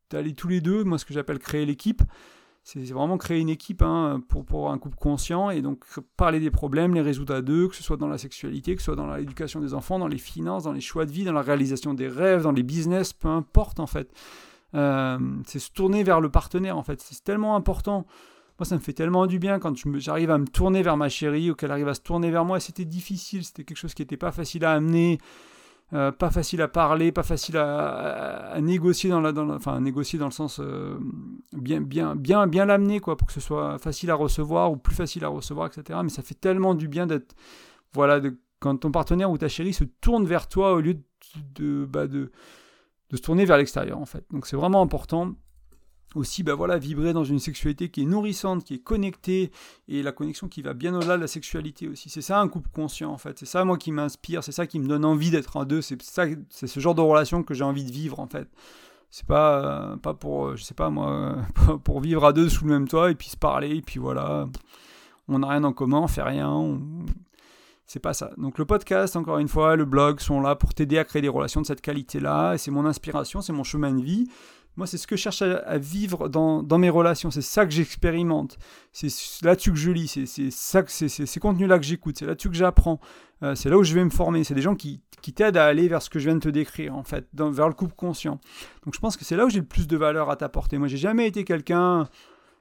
[0.09, 2.01] d'aller tous les deux, moi ce que j'appelle créer l'équipe
[2.67, 5.85] c'est vraiment créer une équipe hein, pour, pour, un couple conscient et donc
[6.17, 8.87] parler des problèmes, les résoudre à deux, que ce soit dans la sexualité, que ce
[8.87, 11.41] soit dans l'éducation des enfants, dans les finances, dans les choix de vie, dans la
[11.41, 14.11] réalisation des rêves, dans les business, peu importe en fait.
[14.75, 16.99] Euh, c'est se tourner vers le partenaire en fait.
[17.01, 18.05] C'est tellement important.
[18.59, 21.49] Moi, ça me fait tellement du bien quand j'arrive à me tourner vers ma chérie
[21.49, 22.59] ou qu'elle arrive à se tourner vers moi.
[22.59, 25.19] C'était difficile, c'était quelque chose qui n'était pas facile à amener.
[25.93, 30.31] Euh, pas facile à parler, pas facile à, négocier dans la, enfin négocier dans le
[30.31, 30.97] sens euh,
[31.53, 34.93] bien bien bien bien l'amener quoi pour que ce soit facile à recevoir ou plus
[34.93, 35.99] facile à recevoir etc.
[36.03, 37.35] Mais ça fait tellement du bien d'être
[37.93, 38.19] voilà
[38.59, 41.03] quand ton partenaire ou ta chérie se tourne vers toi au lieu de
[41.55, 42.31] de, bah, de,
[43.09, 44.25] de se tourner vers l'extérieur en fait.
[44.31, 45.35] Donc c'est vraiment important
[46.15, 49.51] aussi bah voilà, vibrer dans une sexualité qui est nourrissante, qui est connectée,
[49.87, 52.09] et la connexion qui va bien au-delà de la sexualité aussi.
[52.09, 53.37] C'est ça un couple conscient en fait.
[53.39, 55.81] C'est ça moi qui m'inspire, c'est ça qui me donne envie d'être en deux.
[55.81, 58.47] C'est ça, c'est ce genre de relation que j'ai envie de vivre en fait.
[59.09, 61.37] C'est pas, pas pour, je sais pas moi,
[61.83, 64.47] pour vivre à deux sous le même toit et puis se parler et puis voilà,
[65.27, 66.79] on n'a rien en commun, on fait rien.
[67.85, 68.31] C'est pas ça.
[68.37, 71.29] Donc le podcast, encore une fois, le blog sont là pour t'aider à créer des
[71.29, 72.53] relations de cette qualité-là.
[72.53, 74.27] Et c'est mon inspiration, c'est mon chemin de vie.
[74.77, 77.31] Moi, c'est ce que je cherche à, vivre dans, mes relations.
[77.31, 78.57] C'est ça que j'expérimente.
[78.93, 79.09] C'est
[79.43, 80.07] là-dessus que je lis.
[80.07, 82.17] C'est ces contenus-là que j'écoute.
[82.19, 82.99] C'est là-dessus que j'apprends.
[83.43, 84.43] Euh, c'est là où je vais me former.
[84.43, 85.01] C'est des gens qui,
[85.35, 87.73] t'aident à aller vers ce que je viens de te décrire, en fait, vers le
[87.73, 88.39] couple conscient.
[88.85, 90.77] Donc, je pense que c'est là où j'ai le plus de valeur à t'apporter.
[90.77, 92.07] Moi, j'ai jamais été quelqu'un.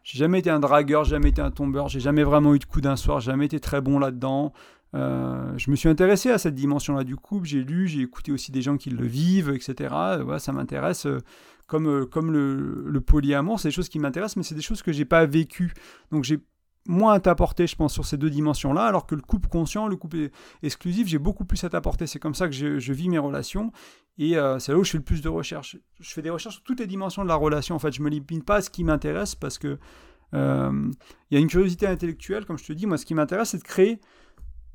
[0.03, 2.81] J'ai jamais été un dragueur, jamais été un tombeur, j'ai jamais vraiment eu de coup
[2.81, 4.53] d'un soir, j'ai jamais été très bon là-dedans.
[4.95, 8.53] Euh, je me suis intéressé à cette dimension-là du couple, j'ai lu, j'ai écouté aussi
[8.53, 9.95] des gens qui le vivent, etc.
[10.39, 11.07] ça m'intéresse.
[11.07, 11.19] Euh,
[11.67, 14.83] comme, euh, comme le, le polyamour, c'est des choses qui m'intéressent, mais c'est des choses
[14.83, 15.75] que j'ai pas vécues.
[16.11, 16.41] Donc j'ai
[16.89, 19.97] moins à t'apporter, je pense, sur ces deux dimensions-là, alors que le couple conscient, le
[19.97, 20.31] couple
[20.63, 22.07] exclusif, j'ai beaucoup plus à t'apporter.
[22.07, 23.73] C'est comme ça que je, vis mes relations,
[24.19, 25.77] et euh, c'est là où je fais le plus de recherches.
[26.01, 27.75] Je fais des recherches sur toutes les dimensions de la relation.
[27.75, 29.79] En fait, je me limite pas à ce qui m'intéresse, parce que
[30.35, 30.91] euh,
[31.31, 32.87] il y a une curiosité intellectuelle, comme je te dis.
[32.87, 34.01] Moi, ce qui m'intéresse, c'est de créer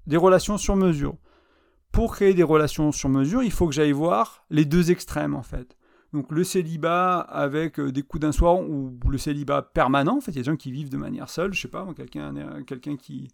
[0.08, 1.16] des relations sur mesure.
[1.92, 5.44] Pour créer des relations sur mesure, il faut que j'aille voir les deux extrêmes, en
[5.44, 5.78] fait.
[6.14, 10.36] Donc le célibat avec des coups d'un soir ou le célibat permanent, en fait, il
[10.36, 13.30] y a des gens qui vivent de manière seule, je sais pas, quelqu'un quelqu'un qui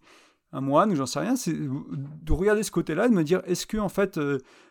[0.53, 3.77] un moine j'en sais rien, c'est de regarder ce côté-là, de me dire est-ce que
[3.77, 4.19] en fait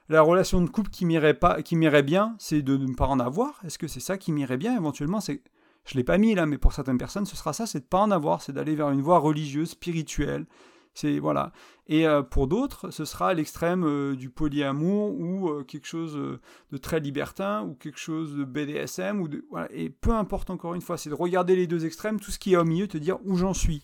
[0.09, 3.61] la relation de couple qui m'irait bien, c'est de ne pas en avoir?
[3.65, 4.77] Est-ce que c'est ça qui m'irait bien?
[4.77, 5.43] Éventuellement C'est
[5.87, 8.01] je l'ai pas mis là, mais pour certaines personnes, ce sera ça, c'est de pas
[8.01, 10.47] en avoir, c'est d'aller vers une voie religieuse, spirituelle.
[10.97, 11.53] C'est voilà.
[11.89, 16.77] Et euh, pour d'autres, ce sera l'extrême euh, du polyamour ou euh, quelque chose de
[16.79, 19.69] très libertin ou quelque chose de BDSM ou de voilà.
[19.73, 22.55] Et peu importe encore une fois, c'est de regarder les deux extrêmes, tout ce qui
[22.55, 23.83] est au milieu, te dire où j'en suis.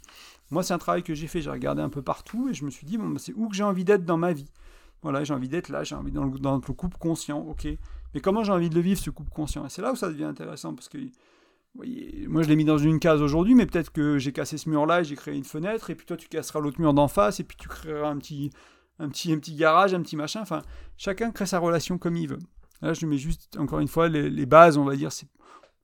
[0.51, 2.71] Moi, c'est un travail que j'ai fait, j'ai regardé un peu partout et je me
[2.71, 4.51] suis dit bon, bah, c'est où que j'ai envie d'être dans ma vie.
[5.03, 7.69] Voilà, j'ai envie d'être là, j'ai envie dans le, dans le couple conscient, ok.
[8.15, 9.67] Mais comment j'ai envie de le vivre ce couple conscient?
[9.67, 10.97] Et c'est là où ça devient intéressant parce que
[11.75, 15.01] moi je l'ai mis dans une case aujourd'hui, mais peut-être que j'ai cassé ce mur-là
[15.01, 17.45] et j'ai créé une fenêtre, et puis toi tu casseras l'autre mur d'en face, et
[17.45, 18.51] puis tu créeras un petit,
[18.99, 20.41] un, petit, un petit garage, un petit machin.
[20.43, 20.63] Enfin,
[20.97, 22.39] chacun crée sa relation comme il veut.
[22.83, 25.29] Là, je mets juste, encore une fois, les, bases, on va dire, c'est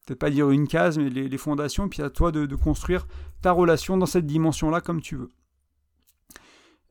[0.04, 3.06] peut-être pas dire une case, mais les, fondations, et puis à toi de, construire
[3.40, 5.28] ta relation dans cette dimension-là comme tu veux.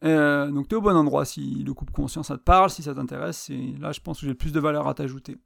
[0.03, 2.83] Euh, donc tu es au bon endroit si le couple conscient ça te parle, si
[2.83, 5.37] ça t'intéresse, et là je pense que j'ai plus de valeur à t'ajouter.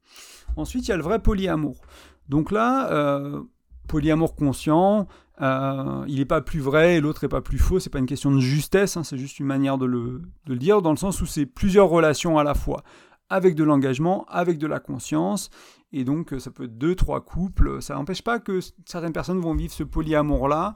[0.56, 1.80] Ensuite il y a le vrai polyamour.
[2.28, 3.42] Donc là, euh,
[3.88, 5.06] polyamour conscient,
[5.40, 8.06] euh, il n'est pas plus vrai et l'autre n'est pas plus faux, c'est pas une
[8.06, 10.22] question de justesse, hein, c'est juste une manière de le,
[10.56, 12.82] dire, dans le sens où c'est plusieurs relations à la fois,
[13.28, 15.50] avec de l'engagement, avec de la conscience,
[15.92, 19.54] et donc ça peut être deux, trois couples, ça n'empêche pas que certaines personnes vont
[19.54, 20.74] vivre ce polyamour-là,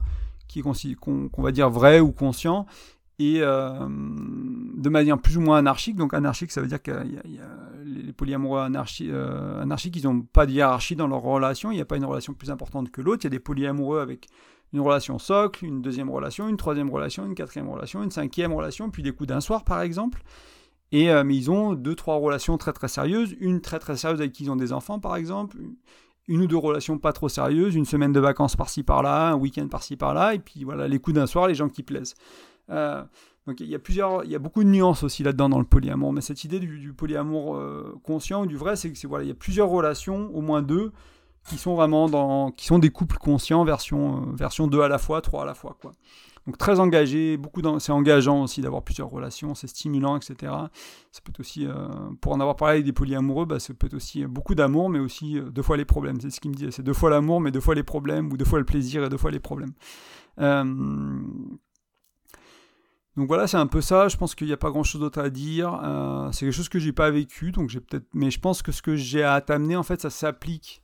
[0.63, 2.65] qu'on va dire vrai ou conscient,
[3.19, 5.95] et euh, de manière plus ou moins anarchique.
[5.95, 6.91] Donc anarchique, ça veut dire que
[7.83, 11.85] les polyamoureux euh, anarchiques, ils n'ont pas de hiérarchie dans leur relation, il n'y a
[11.85, 14.27] pas une relation plus importante que l'autre, il y a des polyamoureux avec
[14.73, 18.89] une relation socle, une deuxième relation, une troisième relation, une quatrième relation, une cinquième relation,
[18.89, 20.21] puis des coups d'un soir par exemple.
[20.91, 24.21] Et, euh, mais ils ont deux, trois relations très très sérieuses, une très très sérieuse
[24.21, 25.57] avec qui ils ont des enfants par exemple,
[26.27, 29.67] une ou deux relations pas trop sérieuses, une semaine de vacances par-ci par-là, un week-end
[29.67, 32.15] par-ci par-là, et puis voilà, les coups d'un soir, les gens qui plaisent.
[32.69, 33.03] Euh,
[33.45, 35.65] donc il y a plusieurs, il y a beaucoup de nuances aussi là-dedans dans le
[35.65, 36.13] polyamour.
[36.13, 39.31] Mais cette idée du, polyamour euh, conscient ou du vrai, c'est que voilà, il y
[39.31, 40.91] a plusieurs relations, au moins deux,
[41.47, 44.97] qui sont vraiment dans, qui sont des couples conscients, version, euh, version deux à la
[44.97, 45.91] fois, trois à la fois, quoi.
[46.45, 50.53] Donc très engagé, beaucoup c'est engageant aussi d'avoir plusieurs relations, c'est stimulant, etc.
[51.11, 51.67] Ça peut aussi,
[52.21, 54.99] pour en avoir parlé avec des polyamoureux, bah, ça peut être aussi beaucoup d'amour, mais
[54.99, 56.21] aussi deux fois les problèmes.
[56.21, 58.37] C'est ce qu'il me dit, c'est deux fois l'amour, mais deux fois les problèmes, ou
[58.37, 59.73] deux fois le plaisir et deux fois les problèmes.
[63.17, 64.07] Donc voilà, c'est un peu ça.
[64.07, 65.81] Je pense qu'il n'y a pas grand chose d'autre à dire.
[65.83, 68.05] Euh, c'est quelque chose que j'ai pas vécu, donc j'ai peut-être.
[68.13, 70.83] Mais je pense que ce que j'ai à t'amener, en fait, ça s'applique.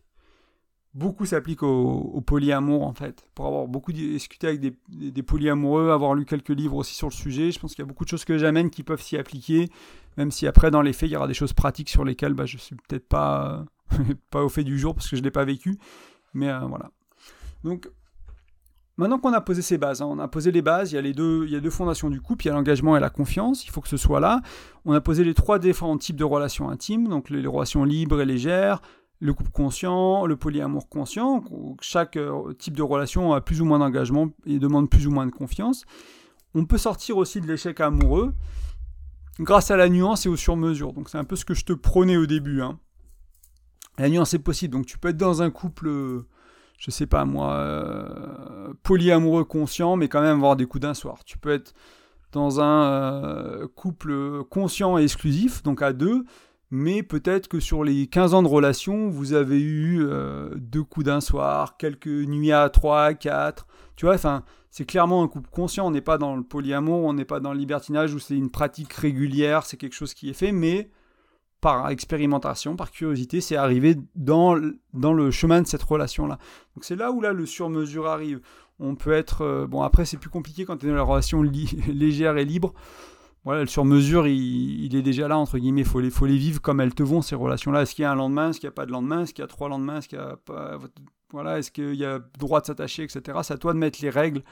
[0.95, 3.23] Beaucoup s'applique au, polyamour, en fait.
[3.36, 7.51] Pour avoir beaucoup discuté avec des, polyamoureux, avoir lu quelques livres aussi sur le sujet,
[7.51, 9.69] je pense qu'il y a beaucoup de choses que j'amène qui peuvent s'y appliquer.
[10.17, 12.45] Même si après, dans les faits, il y aura des choses pratiques sur lesquelles bah,
[12.45, 13.65] je suis peut-être pas,
[14.31, 15.77] pas au fait du jour parce que je ne l'ai pas vécu.
[16.34, 16.91] Mais euh, voilà.
[17.63, 17.89] Donc,
[18.97, 21.01] Maintenant qu'on a posé ces bases, hein, on a posé les bases, il y a
[21.01, 23.09] les deux, il y a deux fondations du couple, il y a l'engagement et la
[23.09, 24.41] confiance, il faut que ce soit là.
[24.85, 28.25] On a posé les trois différents types de relations intimes, donc les, relations libres et
[28.25, 28.81] légères,
[29.19, 31.43] le couple conscient, le polyamour conscient.
[31.81, 35.25] Chaque euh, type de relation a plus ou moins d'engagement et demande plus ou moins
[35.25, 35.85] de confiance.
[36.53, 38.35] On peut sortir aussi de l'échec amoureux
[39.39, 40.93] grâce à la nuance et aux sur-mesures.
[40.93, 42.61] Donc c'est un peu ce que je te prônais au début.
[42.61, 42.77] Hein.
[43.97, 46.27] La nuance est possible, donc tu peux être dans un couple euh,
[46.84, 51.23] je sais pas moi, euh, polyamoureux conscient, mais quand même avoir des coups d'un soir.
[51.23, 51.73] Tu peux être
[52.34, 56.25] dans un euh, couple conscient et exclusif, donc à deux,
[56.71, 61.05] mais peut-être que sur les 15 ans de relation, vous avez eu euh, deux coups
[61.05, 63.65] d'un soir, quelques nuits à trois, quatre.
[63.95, 65.88] Tu vois, enfin, c'est clairement un couple conscient.
[65.88, 68.49] On n'est pas dans le polyamour, on n'est pas dans le libertinage où c'est une
[68.49, 70.89] pratique régulière, c'est quelque chose qui est fait, mais
[71.64, 74.59] par expérimentation, par curiosité, c'est arrivé dans,
[74.91, 76.38] dans le chemin de cette relation-là.
[76.76, 78.41] Donc c'est là où là le sur-mesure arrive.
[78.80, 79.43] On peut être...
[79.43, 81.41] Euh, bon après c'est plus compliqué quand tu es dans la relation
[81.88, 82.74] légère et libre.
[83.45, 86.61] Voilà, le sur-mesure, il, est déjà là, entre guillemets, il faut les, faut les vivre
[86.61, 87.82] comme elles te vont, ces relations-là.
[87.82, 89.41] Est-ce qu'il y a un lendemain, est-ce qu'il n'y a pas de lendemain, est-ce qu'il
[89.41, 90.78] y a trois lendemains, est-ce qu'il y a pas...
[91.32, 93.39] Voilà, est-ce qu'il y a droit de s'attacher, etc.
[93.43, 94.43] C'est à toi de mettre les règles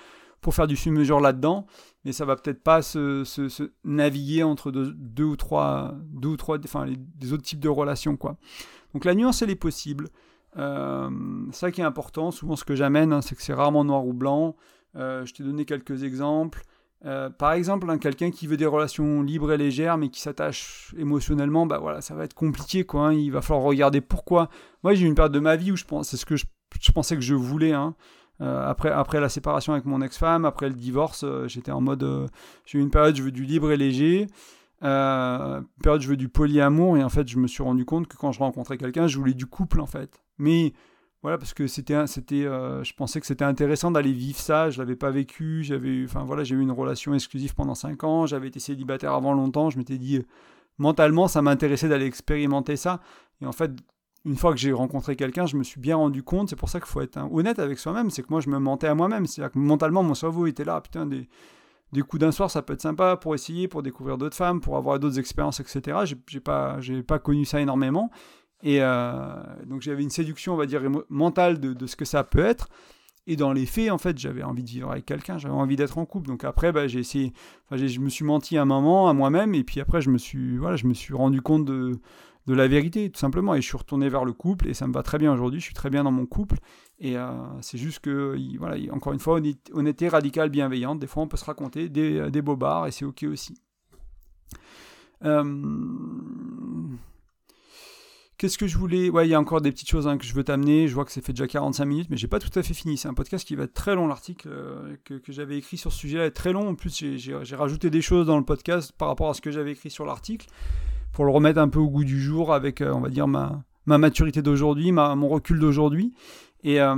[0.41, 1.67] pour faire du sur-mesure là-dedans,
[2.03, 6.85] mais ça va peut-être pas se, naviguer entre deux, ou trois, deux ou trois, enfin
[6.85, 8.37] les, autres types de relations quoi.
[8.93, 10.09] Donc la nuance elle est possible.
[10.57, 11.09] Euh,
[11.51, 14.13] ça qui est important, souvent ce que j'amène, hein, c'est que c'est rarement noir ou
[14.13, 14.55] blanc.
[14.95, 16.63] Euh, je t'ai donné quelques exemples.
[17.05, 20.93] Euh, par exemple, hein, quelqu'un qui veut des relations libres et légères, mais qui s'attache
[20.97, 23.07] émotionnellement, bah voilà, ça va être compliqué, quoi.
[23.07, 23.13] Hein.
[23.13, 24.49] il va falloir regarder pourquoi.
[24.83, 26.45] Moi, j'ai eu une période de ma vie où je pense, c'est ce que je,
[26.93, 27.73] pensais que je voulais.
[28.41, 32.03] Euh, après, après la séparation avec mon ex-femme, après le divorce, euh, j'étais en mode.
[32.03, 32.27] Euh,
[32.65, 34.27] j'ai eu une période, je veux du libre et léger.
[34.83, 38.17] Euh, période, je veux du polyamour, et en fait, je me suis rendu compte que
[38.17, 40.23] quand je rencontrais quelqu'un, je voulais du couple, en fait.
[40.39, 40.73] Mais
[41.21, 44.71] voilà, parce que c'était, c'était, je pensais que c'était intéressant d'aller vivre ça.
[44.71, 45.63] Je l'avais pas vécu.
[45.63, 48.25] J'avais, enfin voilà, j'ai eu une relation exclusive pendant 5 ans.
[48.25, 49.69] J'avais été célibataire avant longtemps.
[49.69, 50.25] Je m'étais dit,
[50.79, 53.01] mentalement, ça m'intéressait d'aller expérimenter ça.
[53.39, 53.71] Et en fait,
[54.25, 56.49] une fois que j'ai rencontré quelqu'un, je me suis bien rendu compte.
[56.49, 58.09] C'est pour ça qu'il faut être honnête avec soi-même.
[58.09, 59.25] C'est que moi, je me mentais à moi-même.
[59.25, 60.79] C'est-à-dire que mentalement, mon cerveau était là.
[60.81, 61.27] Putain, des,
[61.91, 64.77] des coups d'un soir, ça peut être sympa pour essayer, pour découvrir d'autres femmes, pour
[64.77, 65.99] avoir d'autres expériences, etc.
[66.27, 68.09] J'ai pas, j'ai pas connu ça énormément.
[68.63, 72.45] Et euh, donc j'avais une séduction, on va dire, mentale de, ce que ça peut
[72.45, 72.69] être.
[73.27, 75.97] Et dans les faits, en fait, j'avais envie de vivre avec quelqu'un, j'avais envie d'être
[75.97, 76.27] en couple.
[76.27, 77.33] Donc après, bah, j'ai essayé,
[77.65, 80.57] enfin, je me suis menti un moment à moi-même, et puis après, je me suis,
[80.57, 81.99] voilà, je me suis rendu compte de,
[82.47, 83.53] de la vérité, tout simplement.
[83.55, 85.59] Et je suis retourné vers le couple, et ça me va très bien aujourd'hui.
[85.59, 86.57] Je suis très bien dans mon couple.
[86.99, 87.29] Et euh,
[87.61, 89.39] c'est juste que, voilà, encore une fois,
[89.73, 90.99] honnêteté radicale, bienveillante.
[90.99, 93.55] Des fois, on peut se raconter des, des bobards, et c'est OK aussi.
[95.23, 95.43] Euh,
[98.41, 100.33] Qu'est-ce que je voulais Ouais, il y a encore des petites choses hein, que je
[100.33, 100.87] veux t'amener.
[100.87, 102.97] Je vois que c'est fait déjà 45 minutes, mais j'ai pas tout à fait fini.
[102.97, 104.07] C'est un podcast qui va être très long.
[104.07, 106.69] L'article euh, que, j'avais écrit sur ce sujet est très long.
[106.69, 109.73] En plus, j'ai rajouté des choses dans le podcast par rapport à ce que j'avais
[109.73, 110.47] écrit sur l'article
[111.11, 113.63] pour le remettre un peu au goût du jour avec, euh, on va dire, ma,
[113.85, 116.13] ma maturité d'aujourd'hui, mon recul d'aujourd'hui.
[116.63, 116.91] Et euh,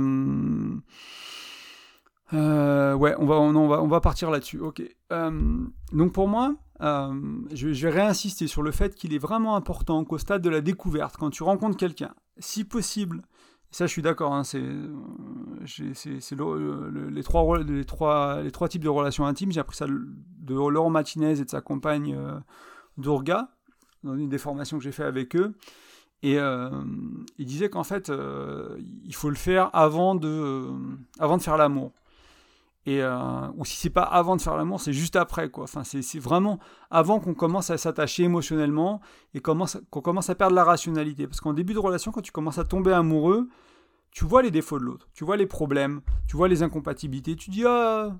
[2.32, 4.60] ouais, on va, on, va, on va partir là-dessus.
[4.60, 4.82] Ok.
[5.92, 7.14] donc pour moi, euh,
[7.52, 11.16] je, vais réinsister sur le fait qu'il est vraiment important qu'au stade de la découverte,
[11.16, 13.22] quand tu rencontres quelqu'un, si possible,
[13.70, 14.62] ça je suis d'accord, hein, c'est
[15.78, 20.90] les, trois, les, trois, les trois types de relations intimes, j'ai appris ça de Laurent
[20.90, 22.38] Martinez et de sa compagne euh,
[22.98, 23.53] Durga,
[24.04, 25.54] dans une des formations que j'ai fait avec eux,
[26.22, 26.70] et euh,
[27.38, 28.10] il disait qu'en fait,
[29.04, 30.70] il faut le faire avant de,
[31.18, 31.92] avant de faire l'amour
[32.86, 35.64] et euh, ou si c'est pas avant de faire l'amour, c'est juste après quoi.
[35.64, 36.58] Enfin, c'est vraiment
[36.90, 39.00] avant qu'on commence à s'attacher émotionnellement
[39.32, 39.66] et qu'on
[40.02, 41.26] commence à perdre la rationalité.
[41.26, 43.48] Parce qu'en début de relation, quand tu commences à tomber amoureux,
[44.10, 47.48] tu vois les défauts de l'autre, tu vois les problèmes, tu vois les incompatibilités, tu
[47.48, 48.14] dis ah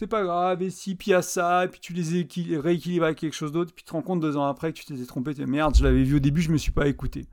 [0.00, 3.34] c'est pas grave, et si, puis a ça, et puis tu les rééquilibres avec quelque
[3.34, 5.44] chose d'autre, puis tu te rends compte deux ans après que tu t'es trompé, tu
[5.44, 7.26] merde, je l'avais vu au début, je me suis pas écouté.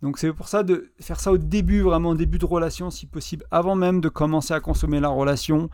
[0.00, 3.06] Donc c'est pour ça de faire ça au début, vraiment au début de relation, si
[3.06, 5.70] possible, avant même de commencer à consommer la relation,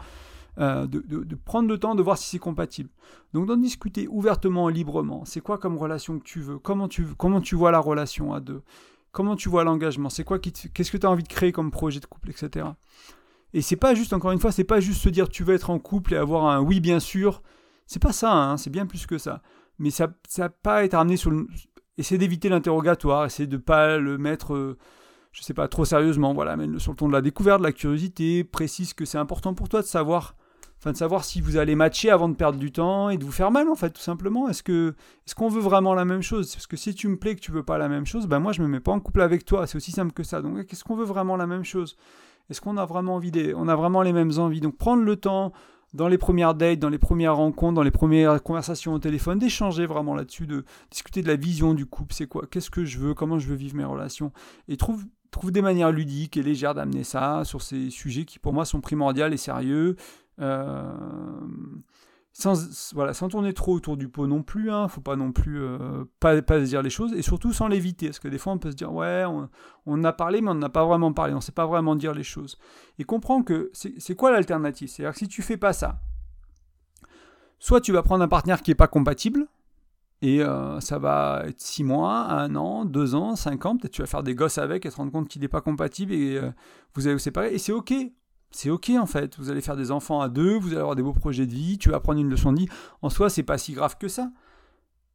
[0.56, 2.88] euh, de, prendre le temps de voir si c'est compatible.
[3.34, 5.26] Donc d'en discuter ouvertement, librement.
[5.26, 6.59] C'est quoi comme relation que tu veux?
[6.59, 8.62] Comment tu, comment tu vois la relation à deux?
[9.12, 10.09] Comment tu vois l'engagement?
[10.09, 12.64] C'est quoi Qu'est-ce que tu as envie de créer comme projet de couple, etc.
[13.55, 15.70] Et c'est pas juste, encore une fois, c'est pas juste se dire tu veux être
[15.70, 17.42] en couple et avoir un oui bien sûr.
[17.86, 19.42] C'est pas ça, hein, c'est bien plus que ça.
[19.78, 21.46] Mais ça n'a pas été amené sur le,
[21.99, 24.78] essayer d'éviter l'interrogatoire, essayer de ne pas le mettre, euh,
[25.32, 27.72] je sais pas, trop sérieusement, voilà, mais sur le ton de la découverte, de la
[27.72, 30.36] curiosité, précise que c'est important pour toi de savoir,
[30.78, 33.32] enfin de savoir si vous allez matcher avant de perdre du temps et de vous
[33.32, 34.49] faire mal en fait, tout simplement.
[34.49, 34.94] Est-ce que,
[35.26, 36.53] est-ce qu'on veut vraiment la même chose?
[36.53, 38.53] Parce que si tu me plais que tu veux pas la même chose, ben moi
[38.53, 40.40] je me mets pas en couple avec toi, c'est aussi simple que ça.
[40.40, 41.96] Donc qu'est-ce qu'on veut vraiment la même chose?
[42.51, 44.61] Est-ce qu'on a vraiment envie on a vraiment les mêmes envies?
[44.61, 45.53] Donc prendre le temps
[45.94, 49.86] dans les premières dates, dans les premières rencontres, dans les premières conversations au téléphone, d'échanger
[49.86, 53.14] vraiment là-dessus, de discuter de la vision du couple, c'est quoi, qu'est-ce que je veux,
[53.14, 54.32] comment je veux vivre mes relations,
[54.68, 58.53] et trouve, trouve des manières ludiques et légères d'amener ça sur ces sujets qui pour
[58.53, 59.96] moi sont primordiaux et sérieux.
[60.40, 60.92] Euh,
[62.39, 65.61] sans, voilà, sans tourner trop autour du pot non plus, hein, faut pas non plus
[65.61, 68.59] euh, pas, pas dire les choses, et surtout sans l'éviter, parce que des fois on
[68.59, 69.49] peut se dire ouais, on,
[69.86, 72.22] on a parlé mais on n'a pas vraiment parlé, on sait pas vraiment dire les
[72.22, 72.57] choses.
[73.01, 74.89] Et comprends que c'est quoi l'alternative?
[74.89, 76.01] C'est-à-dire que si tu fais pas ça,
[77.59, 79.49] soit tu vas prendre un partenaire qui est pas compatible,
[80.22, 84.03] et euh, ça va être 6 mois, 1 an, 2 ans, 5 ans, peut-être tu
[84.03, 86.53] vas faire des gosses avec et te rendre compte qu'il n'est pas compatible et euh,
[86.95, 87.93] vous allez vous séparer, et c'est ok,
[88.51, 89.38] c'est ok en fait.
[89.38, 91.78] Vous allez faire des enfants à deux, vous allez avoir des beaux projets de vie,
[91.78, 92.68] tu vas prendre une leçon de vie.
[93.03, 94.30] En soi, c'est pas si grave que ça.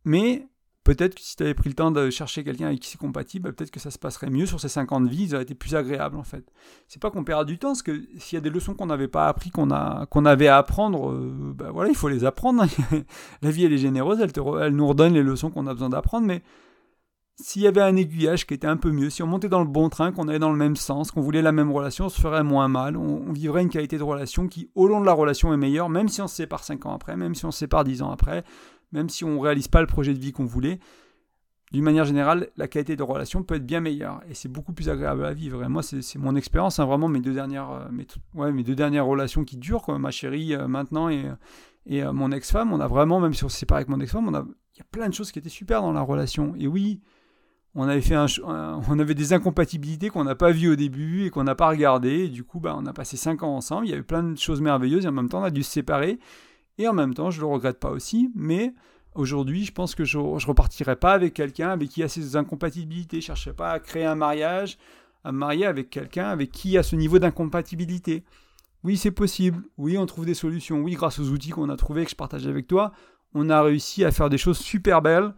[0.06, 0.48] Mais
[0.84, 3.46] peut-être que si tu avais pris le temps de chercher quelqu'un avec qui c'est compatible,
[3.46, 5.76] bah, peut-être que ça se passerait mieux sur ces 50 vies, ils auraient été plus
[5.76, 6.52] agréables en fait.
[6.88, 9.08] C'est pas qu'on perd du temps, parce que s'il y a des leçons qu'on n'avait
[9.08, 11.14] pas appris, qu'on avait à apprendre,
[11.54, 12.66] bah, voilà, il faut les apprendre.
[13.42, 15.90] La vie elle est généreuse, elle, te elle nous redonne les leçons qu'on a besoin
[15.90, 16.44] d'apprendre, mais
[17.36, 19.68] s'il y avait un aiguillage qui était un peu mieux, si on montait dans le
[19.68, 22.22] bon train, qu'on allait dans le même sens, qu'on voulait la même relation, on se
[22.22, 25.54] ferait moins mal, on, vivrait une qualité de relation qui, au long de la relation,
[25.54, 27.84] est meilleure, même si on se sépare 5 ans après, même si on se sépare
[27.84, 28.44] 10 ans après,
[28.92, 30.80] même si on ne réalise pas le projet de vie qu'on voulait.
[31.72, 34.90] D'une manière générale, la qualité de relation peut être bien meilleure et c'est beaucoup plus
[34.90, 35.64] agréable à vivre.
[35.64, 37.88] Et moi, c'est mon expérience, hein, vraiment mes deux dernières, euh,
[38.36, 41.32] ouais, mes deux dernières relations qui durent, comme ma chérie euh, maintenant et,
[41.88, 42.72] et euh, mon ex-femme.
[42.74, 44.30] On a vraiment, même si on s'est séparé avec mon ex-femme,
[44.76, 46.54] il y a plein de choses qui étaient super dans la relation.
[46.60, 47.02] Et oui,
[47.76, 51.44] on avait, fait on avait des incompatibilités qu'on n'a pas vues au début et qu'on
[51.44, 52.30] n'a pas regardées.
[52.30, 53.88] Du coup, bah, on a passé 5 ans ensemble.
[53.88, 55.72] Il y avait plein de choses merveilleuses et en même temps, on a dû se
[55.72, 56.20] séparer.
[56.78, 58.32] Et en même temps, je le regrette pas aussi.
[58.36, 58.74] Mais
[59.16, 62.10] aujourd'hui, je pense que je ne repartirai pas avec quelqu'un avec qui il y a
[62.10, 63.22] ces incompatibilités.
[63.22, 64.78] Je ne chercherai pas à créer un mariage,
[65.24, 68.24] à me marier avec quelqu'un avec qui il y a ce niveau d'incompatibilité.
[68.84, 69.64] Oui, c'est possible.
[69.78, 70.82] Oui, on trouve des solutions.
[70.82, 72.92] Oui, grâce aux outils qu'on a trouvés, que je partage avec toi,
[73.34, 75.34] on a réussi à faire des choses super belles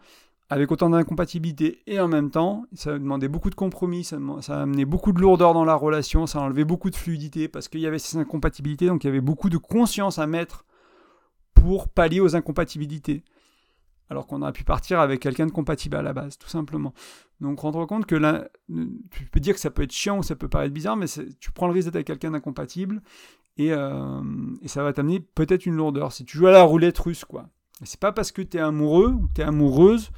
[0.49, 4.61] avec autant d'incompatibilité et en même temps, ça demandait beaucoup de compromis, ça, ça a
[4.61, 7.81] amené beaucoup de lourdeur dans la relation, ça a enlevé beaucoup de fluidité parce qu'il
[7.81, 10.65] y avait ces incompatibilités, donc il y avait beaucoup de conscience à mettre
[11.53, 13.23] pour pallier aux incompatibilités.
[14.07, 16.93] Alors qu'on aurait pu partir avec quelqu'un de compatible à la base, tout simplement.
[17.41, 18.47] Donc rendre compte que là,
[19.09, 21.07] tu peux dire que ça peut être chiant ou ça peut paraître bizarre, mais
[21.39, 23.01] tu prends le risque d'être avec quelqu'un d'incompatible
[23.57, 24.21] et, euh,
[24.61, 26.11] et ça va t'amener peut-être une lourdeur.
[26.11, 27.49] Si tu joues à la roulette russe, quoi.
[27.83, 30.11] C'est pas parce que tu es amoureux ou tu es amoureuse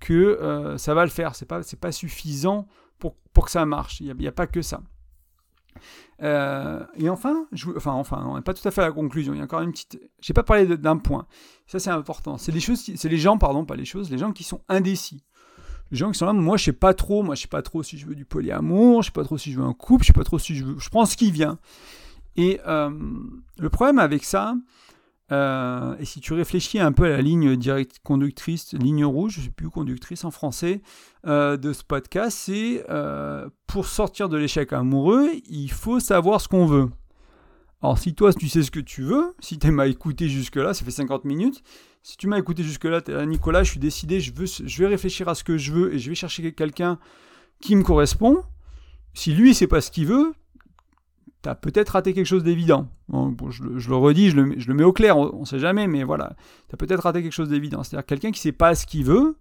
[0.00, 1.34] que euh, ça va le faire.
[1.34, 2.66] C'est pas, pas suffisant
[2.98, 4.00] pour, pour que ça marche.
[4.00, 4.80] Il n'y a, pas que ça.
[6.22, 7.46] Euh, et enfin,
[7.76, 9.34] enfin, enfin, on n'est pas tout à fait à la conclusion.
[9.34, 10.00] Il y a encore une petite.
[10.20, 11.26] J'ai pas parlé d'un point.
[11.66, 12.38] Ça, c'est important.
[12.38, 15.24] C'est les choses, c'est les gens, pardon, pas les choses, les gens qui sont indécis.
[15.90, 17.22] Les gens qui sont là, moi, je sais pas trop.
[17.22, 19.02] Moi, je sais pas trop si je veux du polyamour.
[19.02, 20.04] Je sais pas trop si je veux un couple.
[20.04, 20.78] Je sais pas trop si je veux.
[20.78, 21.58] Je prends ce qui vient.
[22.36, 22.90] Et euh,
[23.58, 24.54] le problème avec ça,
[25.30, 29.40] euh, et si tu réfléchis un peu à la ligne direct conductrice, ligne rouge, je
[29.40, 30.80] ne sais plus conductrice en français,
[31.26, 36.48] euh, de ce podcast, c'est euh, pour sortir de l'échec amoureux, il faut savoir ce
[36.48, 36.88] qu'on veut.
[37.82, 40.84] Alors si toi tu sais ce que tu veux, si tu m'as écouté jusque-là, ça
[40.84, 41.62] fait 50 minutes,
[42.02, 45.34] si tu m'as écouté jusque-là, Nicolas, je suis décidé, je, veux, je vais réfléchir à
[45.34, 46.98] ce que je veux et je vais chercher quelqu'un
[47.60, 48.42] qui me correspond.
[49.14, 50.32] Si lui, c'est pas ce qu'il veut,
[51.42, 52.88] tu as peut-être raté quelque chose d'évident.
[53.10, 56.34] je, le redis, je le, mets au clair, on ne sait jamais, mais voilà,
[56.68, 57.82] tu as peut-être raté quelque chose d'évident.
[57.82, 59.36] C'est-à-dire quelqu'un qui sait pas ce qu'il veut,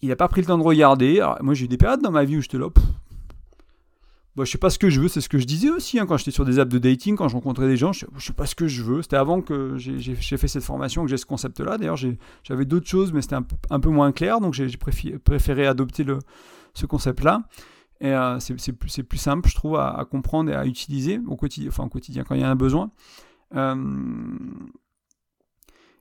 [0.00, 1.24] il n'a pas pris le temps de regarder.
[1.40, 2.68] moi, j'ai eu des périodes dans ma vie où j'étais là,
[4.34, 5.98] je bah, je sais pas ce que je veux, c'est ce que je disais aussi
[5.98, 8.18] hein, quand j'étais sur des apps de dating, quand je rencontrais des gens, je, ne
[8.18, 9.02] sais pas ce que je veux.
[9.02, 11.76] C'était avant que j'ai fait cette formation, que j'ai ce concept-là.
[11.76, 11.98] D'ailleurs,
[12.42, 14.68] j'avais d'autres choses, mais c'était un, peu moins clair, donc j'ai
[15.22, 16.18] préféré adopter le,
[16.72, 17.42] ce concept-là.
[18.02, 21.88] Et euh, c'est plus, simple, je trouve, à, comprendre et à utiliser au quotidien, enfin
[21.88, 22.90] quotidien quand il y a un besoin.
[23.54, 23.76] Euh,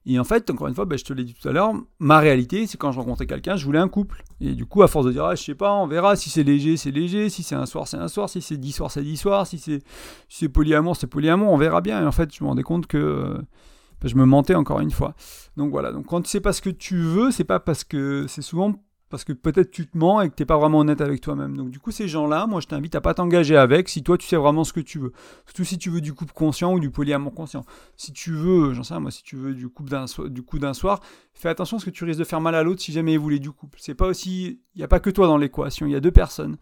[0.08, 2.18] et en fait, encore une fois, ben, je te l'ai dit tout à l'heure, ma
[2.18, 4.24] réalité, c'est quand je rencontrais quelqu'un, je voulais un couple.
[4.40, 6.42] Et du coup, à force de dire, ah, je sais pas, on verra, si c'est
[6.42, 9.04] léger, c'est léger, si c'est un soir, c'est un soir, si c'est dix soirs, c'est
[9.04, 9.84] dix soirs, si c'est
[10.28, 12.02] si polyamour, c'est polyamour, on verra bien.
[12.02, 13.38] Et en fait, je me rendais compte que
[14.02, 15.14] ben, je me mentais encore une fois.
[15.56, 18.26] Donc voilà, donc quand tu sais pas ce que tu veux, c'est pas parce que
[18.28, 18.74] c'est souvent
[19.12, 21.56] parce que peut-être tu te mens et que tu n'es pas vraiment honnête avec toi-même.
[21.56, 24.28] Donc du coup, ces gens-là, moi je t'invite à pas t'engager avec si toi tu
[24.28, 25.12] sais vraiment ce que tu veux.
[25.46, 27.64] Surtout si tu veux du couple conscient ou du polyamour conscient.
[27.98, 29.92] Si tu veux, j'en sais moi, si tu veux du couple
[30.44, 31.02] coup d'un soir,
[31.34, 33.40] fais attention parce que tu risques de faire mal à l'autre si jamais il voulait
[33.40, 33.78] du couple.
[33.82, 36.12] C'est pas aussi, il n'y a pas que toi dans l'équation, il y a deux
[36.12, 36.58] personnes.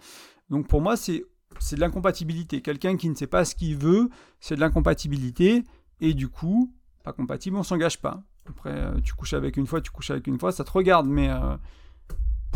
[0.50, 1.24] Donc pour moi, c'est
[1.60, 2.62] c'est de l'incompatibilité.
[2.62, 5.64] Quelqu'un qui ne sait pas ce qu'il veut, c'est de l'incompatibilité
[6.02, 6.74] et du coup,
[7.04, 8.24] pas compatible, on s'engage pas.
[8.48, 11.08] Après, euh, tu couches avec une fois, tu couches avec une fois, ça te regarde,
[11.08, 11.56] mais euh,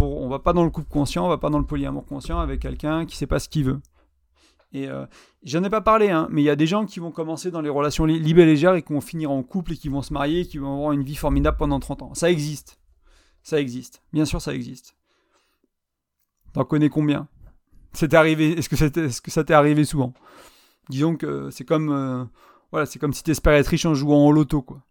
[0.03, 2.39] pour, on va pas dans le couple conscient, on va pas dans le polyamour conscient
[2.39, 3.79] avec quelqu'un qui sait pas ce qu'il veut.
[4.73, 5.05] Et euh,
[5.43, 7.61] j'en ai pas parlé, hein, mais il y a des gens qui vont commencer dans
[7.61, 10.11] les relations libres et légères et qui vont finir en couple et qui vont se
[10.11, 12.13] marier et qui vont avoir une vie formidable pendant 30 ans.
[12.15, 12.79] Ça existe.
[13.43, 14.01] Ça existe.
[14.13, 14.95] Bien sûr, ça existe.
[16.53, 17.27] T'en connais combien?
[17.93, 18.57] C'est arrivé.
[18.57, 20.13] Est-ce que, que, ça t'est arrivé souvent?
[20.89, 22.25] Disons que c'est comme, euh,
[22.71, 24.81] voilà, c'est comme si t'espérais être riche en jouant au loto, quoi.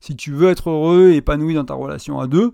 [0.00, 2.52] Si tu veux être heureux et épanoui dans ta relation à deux,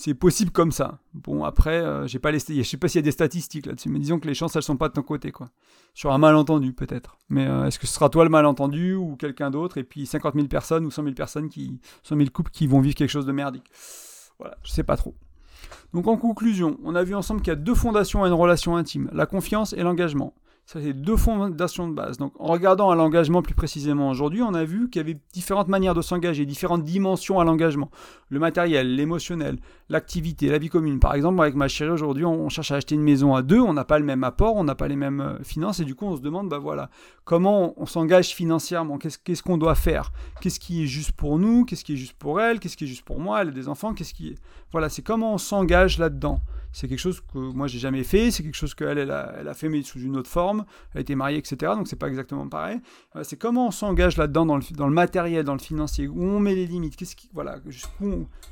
[0.00, 0.98] c'est possible comme ça.
[1.12, 3.98] Bon, après, euh, j'ai pas je sais pas s'il y a des statistiques là-dessus, mais
[3.98, 5.50] disons que les chances, elles sont pas de ton côté, quoi.
[5.92, 7.18] Sur un malentendu, peut-être.
[7.28, 10.34] Mais euh, est-ce que ce sera toi le malentendu ou quelqu'un d'autre, et puis 50
[10.34, 13.26] 000 personnes ou 100 000 personnes qui, 100 000 couples qui vont vivre quelque chose
[13.26, 13.70] de merdique.
[14.38, 15.14] Voilà, je sais pas trop.
[15.92, 18.76] Donc en conclusion, on a vu ensemble qu'il y a deux fondations à une relation
[18.76, 20.34] intime, la confiance et l'engagement.
[20.72, 22.16] Ça, c'est deux fondations de base.
[22.16, 25.66] Donc, en regardant à l'engagement plus précisément aujourd'hui, on a vu qu'il y avait différentes
[25.66, 27.90] manières de s'engager, différentes dimensions à l'engagement.
[28.28, 29.58] Le matériel, l'émotionnel,
[29.90, 31.00] l'activité, la vie commune.
[31.00, 33.74] Par exemple, avec ma chérie, aujourd'hui, on cherche à acheter une maison à deux, on
[33.74, 36.06] n'a pas le même apport, on n'a pas les mêmes euh, finances, et du coup,
[36.06, 36.90] on se demande, bah voilà,
[37.24, 38.98] comment on, s'engage financièrement?
[38.98, 40.12] Qu'est-ce qu'on doit faire?
[40.40, 41.64] Qu'est-ce qui est juste pour nous?
[41.64, 42.60] Qu'est-ce qui est juste pour elle?
[42.60, 43.42] Qu'est-ce qui est juste pour moi?
[43.42, 44.38] Elle a des enfants, qu'est-ce qui est...
[44.70, 46.40] Voilà, c'est comment on s'engage là-dedans.
[46.72, 49.48] C'est quelque chose que moi j'ai jamais fait, c'est quelque chose qu'elle elle a, elle
[49.48, 51.72] a fait mais sous une autre forme, elle a été mariée, etc.
[51.74, 52.78] Donc c'est pas exactement pareil.
[53.22, 56.68] c'est comment on s'engage là-dedans dans le, matériel, dans le financier, où on met les
[56.68, 57.58] limites, qu'est-ce qui, voilà,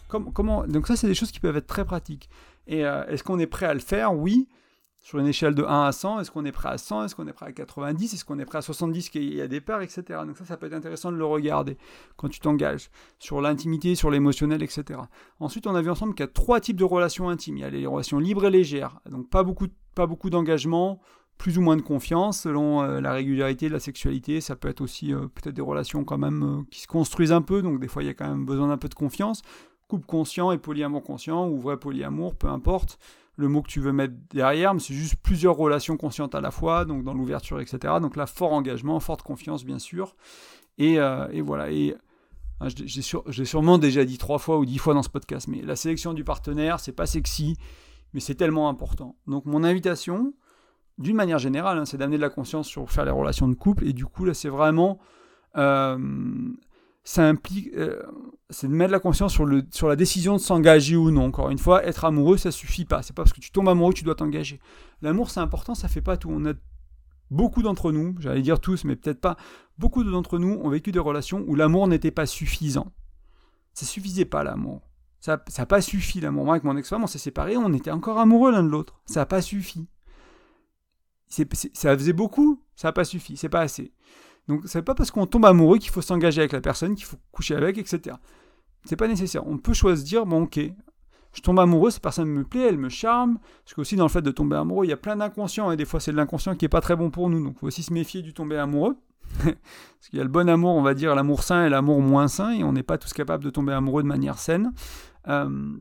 [0.09, 2.29] comment, donc ça c'est des choses qui peuvent être très pratiques.
[2.67, 4.15] Et euh, est-ce qu'on est prêt à le faire?
[4.15, 4.49] Oui
[5.09, 7.27] sur une échelle de 1 à 100, est-ce qu'on est prêt à 100, est-ce qu'on
[7.27, 9.81] est prêt à 90, est-ce qu'on est prêt à 70 qu'il y a des parts,
[9.81, 10.03] etc.
[10.27, 11.79] Donc ça, ça peut être intéressant de le regarder
[12.17, 15.01] quand tu t'engages sur l'intimité, sur l'émotionnel, etc.
[15.41, 17.57] Ensuite, on a vu ensemble qu'il y a trois types de relations intimes.
[17.57, 21.01] Il y a les relations libres et légères, donc pas beaucoup, pas beaucoup d'engagement,
[21.39, 24.43] plus ou moins de confiance selon euh, la régularité de la sexualité.
[24.43, 27.63] Ça peut être aussi euh, peut-être des relations quand même qui se construisent un peu,
[27.63, 29.43] donc des fois il y a quand même besoin d'un peu de confiance
[29.89, 32.99] couple conscient et polyamour conscient, ou vrai polyamour, peu importe
[33.39, 36.51] le mot que tu veux mettre derrière, mais c'est juste plusieurs relations conscientes à la
[36.51, 37.95] fois, donc dans l'ouverture, etc.
[38.03, 40.17] Donc là, fort engagement, forte confiance, bien sûr.
[40.77, 41.71] Et, euh, voilà.
[41.71, 41.95] Et
[42.61, 45.77] hein, j'ai sûrement déjà dit trois fois ou dix fois dans ce podcast, mais la
[45.77, 47.57] sélection du partenaire, c'est pas sexy,
[48.13, 49.17] mais c'est tellement important.
[49.29, 50.35] Donc mon invitation,
[50.99, 53.87] d'une manière générale, hein, c'est d'amener de la conscience sur faire les relations de couple.
[53.87, 54.99] Et du coup, là, c'est vraiment
[55.57, 55.97] euh,
[57.05, 58.03] ça implique, euh,
[58.51, 61.27] c'est de mettre la conscience sur, le, sur la décision de s'engager ou non.
[61.27, 63.03] Encore une fois, être amoureux, ça suffit pas.
[63.03, 64.61] C'est pas parce que tu tombes amoureux que tu dois t'engager.
[65.01, 66.31] L'amour, c'est important, ça fait pas tout.
[66.31, 66.53] On a
[67.31, 69.37] beaucoup d'entre nous, j'allais dire tous, mais peut-être pas,
[69.79, 72.93] beaucoup d'entre nous ont vécu des relations où l'amour n'était pas suffisant.
[73.75, 74.83] Ça suffisait pas l'amour.
[75.21, 76.45] Ça n'a pas suffi l'amour.
[76.45, 79.01] Moi, avec mon ex-femme, on s'est séparés, on était encore amoureux l'un de l'autre.
[79.07, 79.89] Ça n'a pas suffi.
[81.29, 83.93] ça faisait beaucoup, ça n'a pas suffi, c'est pas assez.
[84.49, 87.19] Donc c'est pas parce qu'on tombe amoureux qu'il faut s'engager avec la personne, qu'il faut
[87.33, 88.17] coucher avec, etc.
[88.85, 89.47] C'est pas nécessaire.
[89.47, 90.59] On peut choisir, bon ok,
[91.35, 93.39] je tombe amoureux, cette personne me plaît, elle me charme.
[93.65, 95.85] Parce qu'aussi dans le fait de tomber amoureux, il y a plein d'inconscients et des
[95.85, 97.43] fois c'est de l'inconscient qui est pas très bon pour nous.
[97.43, 98.97] Donc il faut aussi se méfier du tomber amoureux.
[99.45, 102.29] Parce qu'il y a le bon amour, on va dire l'amour sain et l'amour moins
[102.29, 104.73] sain, et on n'est pas tous capables de tomber amoureux de manière saine.
[105.29, 105.77] Euh,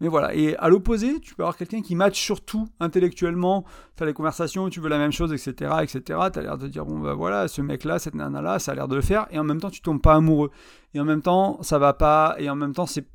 [0.00, 3.64] mais voilà, et à l'opposé, tu peux avoir quelqu'un qui match surtout intellectuellement,
[3.96, 6.00] tu les conversations tu veux la même chose, etc., etc.
[6.32, 8.88] Tu as l'air de dire, bon ben voilà, ce mec-là, cette nana-là, ça a l'air
[8.88, 10.50] de le faire, et en même temps, tu tombes pas amoureux.
[10.94, 13.06] Et en même temps, ça va pas, et en même temps, c'est...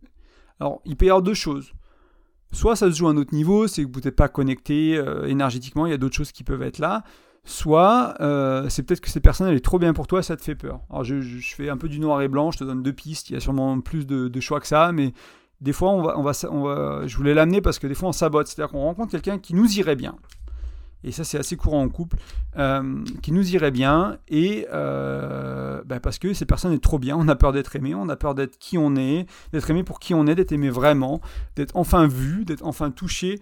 [0.59, 1.73] Alors, il peut y avoir deux choses.
[2.51, 5.25] Soit ça se joue à un autre niveau, c'est que vous n'êtes pas connecté euh,
[5.25, 7.03] énergétiquement, il y a d'autres choses qui peuvent être là.
[7.43, 10.41] Soit euh, c'est peut-être que cette personne elle est trop bien pour toi, ça te
[10.41, 10.79] fait peur.
[10.89, 13.33] Alors je, fais un peu du noir et blanc, je te donne deux pistes, il
[13.33, 15.13] y a sûrement plus de choix que ça, mais
[15.61, 18.47] des fois, on va, on va, je voulais l'amener parce que des fois, on sabote.
[18.47, 20.15] C'est-à-dire qu'on rencontre quelqu'un qui nous irait bien.
[21.05, 22.17] Et ça, c'est assez courant en couple,
[22.57, 24.17] euh, qui nous irait bien.
[24.27, 27.15] Et euh, bah, parce que cette personne est trop bien.
[27.15, 29.99] On a peur d'être aimé, on a peur d'être qui on est, d'être aimé pour
[29.99, 31.21] qui on est, d'être aimé vraiment,
[31.55, 33.39] d'être enfin vu, d'être enfin touché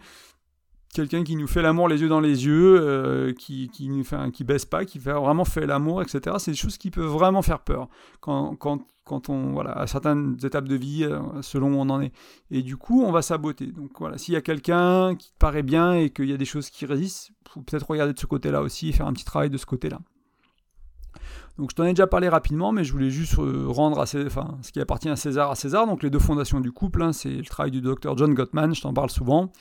[0.93, 3.89] quelqu'un qui nous fait l'amour les yeux dans les yeux, euh, qui, qui,
[4.33, 6.35] qui baisse pas, qui vraiment fait l'amour, etc.
[6.39, 7.89] C'est des choses qui peuvent vraiment faire peur
[8.21, 12.01] quand, quand, quand on, voilà, à certaines étapes de vie, euh, selon où on en
[12.01, 12.11] est.
[12.51, 13.67] Et du coup, on va saboter.
[13.67, 16.45] Donc voilà, s'il y a quelqu'un qui te paraît bien et qu'il y a des
[16.45, 19.49] choses qui résistent, faut peut-être regarder de ce côté-là aussi et faire un petit travail
[19.49, 19.99] de ce côté-là.
[21.57, 24.57] Donc je t'en ai déjà parlé rapidement, mais je voulais juste euh, rendre à enfin,
[24.63, 25.85] ce qui appartient à César à César.
[25.85, 28.81] Donc les deux fondations du couple, hein, c'est le travail du docteur John Gottman, je
[28.81, 29.51] t'en parle souvent.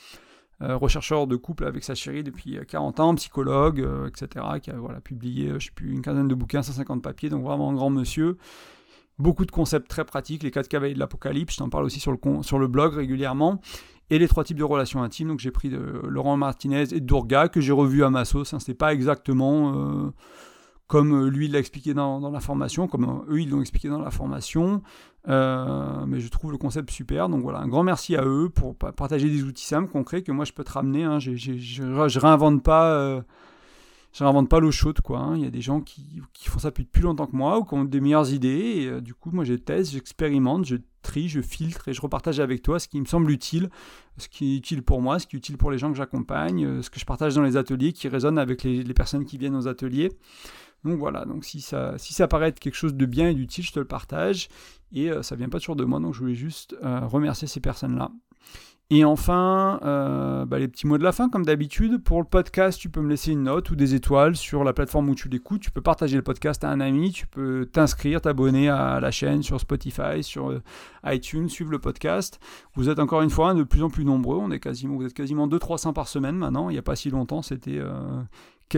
[0.61, 4.69] Euh, rechercheur de couple avec sa chérie depuis 40 euh, ans, psychologue, euh, etc., qui
[4.69, 7.73] a voilà, publié, je sais plus, une quinzaine de bouquins, 150 papiers, donc vraiment un
[7.73, 8.37] grand monsieur.
[9.17, 12.11] Beaucoup de concepts très pratiques, les quatre cavaliers de l'apocalypse, je t'en parle aussi sur
[12.11, 13.61] le, sur le blog régulièrement.
[14.09, 17.47] Et les trois types de relations intimes, donc j'ai pris de Laurent Martinez et Durga,
[17.47, 18.53] que j'ai revu à ma sauce.
[18.53, 20.11] Hein, c'était pas exactement
[20.87, 24.83] comme lui l'a expliqué dans, la formation, comme eux ils l'ont expliqué dans la formation.
[25.29, 27.29] Euh, mais je trouve le concept super.
[27.29, 30.45] Donc voilà, un grand merci à eux pour partager des outils simples, concrets que moi
[30.45, 31.03] je peux te ramener.
[31.03, 31.19] Hein.
[31.19, 33.23] Je, je, réinvente pas.
[34.13, 35.19] je réinvente pas l'eau chaude, quoi.
[35.19, 35.37] Hein.
[35.37, 37.73] Il y a des gens qui, font ça depuis plus longtemps que moi ou qui
[37.73, 38.91] ont des meilleures idées.
[38.97, 42.61] Et du coup, moi, je teste, j'expérimente, je trie, je filtre et je repartage avec
[42.61, 43.69] toi ce qui me semble utile,
[44.17, 46.81] ce qui est utile pour moi, ce qui est utile pour les gens que j'accompagne,
[46.81, 49.55] ce que je partage dans les ateliers, qui résonne avec les, les personnes qui viennent
[49.55, 50.11] aux ateliers.
[50.83, 53.63] Donc voilà, donc si ça, si ça paraît être quelque chose de bien et d'utile,
[53.63, 54.49] je te le partage.
[54.93, 57.47] Et ça euh, ça vient pas toujours de moi, donc je voulais juste euh, remercier
[57.47, 58.11] ces personnes-là.
[58.89, 62.03] Et enfin, euh, bah, les petits mots de la fin, comme d'habitude.
[62.03, 65.09] Pour le podcast, tu peux me laisser une note ou des étoiles sur la plateforme
[65.09, 65.61] où tu l'écoutes.
[65.61, 69.41] Tu peux partager le podcast à un ami, tu peux t'inscrire, t'abonner à la chaîne
[69.41, 70.61] sur Spotify, sur
[71.05, 72.39] iTunes, suivre le podcast.
[72.75, 74.37] Vous êtes encore une fois de plus en plus nombreux.
[74.37, 76.69] On est quasiment, vous êtes quasiment 200-300 par semaine maintenant.
[76.69, 77.79] Il n'y a pas si longtemps, c'était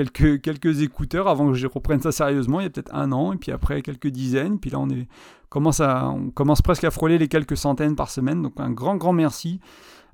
[0.03, 3.37] quelques, écouteurs avant que je reprenne ça sérieusement, il y a peut-être un an, et
[3.37, 5.07] puis après quelques dizaines, puis là on, est,
[5.49, 8.97] commence, à, on commence presque à frôler les quelques centaines par semaine, donc un grand
[8.97, 9.59] grand merci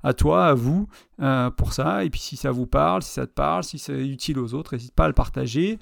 [0.04, 0.88] à toi, à vous
[1.20, 4.06] euh, pour ça, et puis si ça vous parle, si ça te parle, si c'est
[4.06, 5.78] utile aux autres, n'hésite pas à le partager.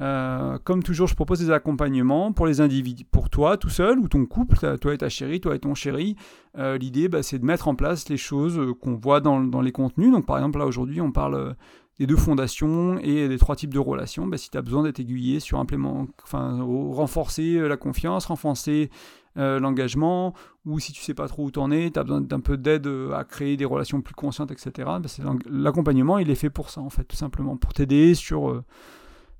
[0.00, 4.08] Euh, comme toujours, je propose des accompagnements pour les individus, pour toi tout seul ou
[4.08, 6.16] ton couple, toi et ta chérie, toi et ton chéri.
[6.58, 9.70] Euh, l'idée, bah, c'est de mettre en place les choses qu'on voit dans, dans, les
[9.70, 10.10] contenus.
[10.10, 11.54] Donc, par exemple, là aujourd'hui, on parle
[11.98, 14.98] des deux fondations et des trois types de relations, bah, si tu as besoin d'être
[14.98, 18.90] aiguillé sur implément, enfin, renforcer euh, la confiance, renforcer
[19.36, 20.34] euh, l'engagement,
[20.66, 22.86] ou si tu sais pas trop où t'en es, tu as besoin d'un peu d'aide
[22.86, 24.72] euh, à créer des relations plus conscientes, etc.
[24.76, 25.00] Bah,
[25.48, 28.62] l'accompagnement, il est fait pour ça, en fait, tout simplement, pour t'aider sur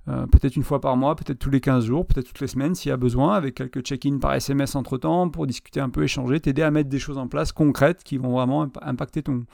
[0.06, 2.90] peut-être une fois par mois, peut-être tous les 15 jours, peut-être toutes les semaines s'il
[2.90, 6.60] y a besoin, avec quelques check-in par SMS entre-temps, pour discuter un peu, échanger, t'aider
[6.60, 9.44] à mettre des choses en place concrètes qui vont vraiment impacter ton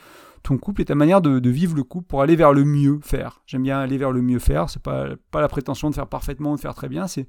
[0.43, 3.43] ton couple et ta manière de, vivre le couple pour aller vers le mieux faire.
[3.47, 6.53] J'aime bien aller vers le mieux faire, c'est pas, pas la prétention de faire parfaitement
[6.53, 7.27] ou de faire très bien, c'est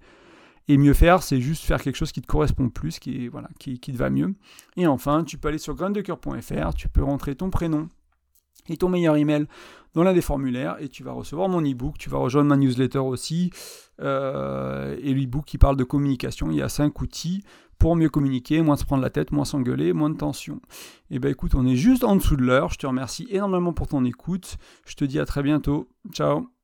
[0.67, 4.09] Et mieux faire, c'est juste faire quelque chose qui te correspond plus, qui, te va
[4.09, 4.33] mieux.
[4.77, 7.89] Et enfin, tu peux aller sur graindecoeur.fr, tu peux rentrer ton prénom
[8.69, 9.47] et ton meilleur email
[9.93, 12.99] dans l'un des formulaires et tu vas recevoir mon e-book, tu vas rejoindre ma newsletter
[12.99, 13.51] aussi
[13.99, 16.49] euh, et l'e-book qui parle de communication.
[16.51, 17.43] Il y a cinq outils
[17.81, 20.61] pour mieux communiquer, moins se prendre la tête, moins s'engueuler, moins de tension.
[21.09, 22.69] Et eh ben écoute, on est juste en dessous de l'heure.
[22.69, 24.57] Je te remercie énormément pour ton écoute.
[24.85, 25.89] Je te dis à très bientôt.
[26.13, 26.60] Ciao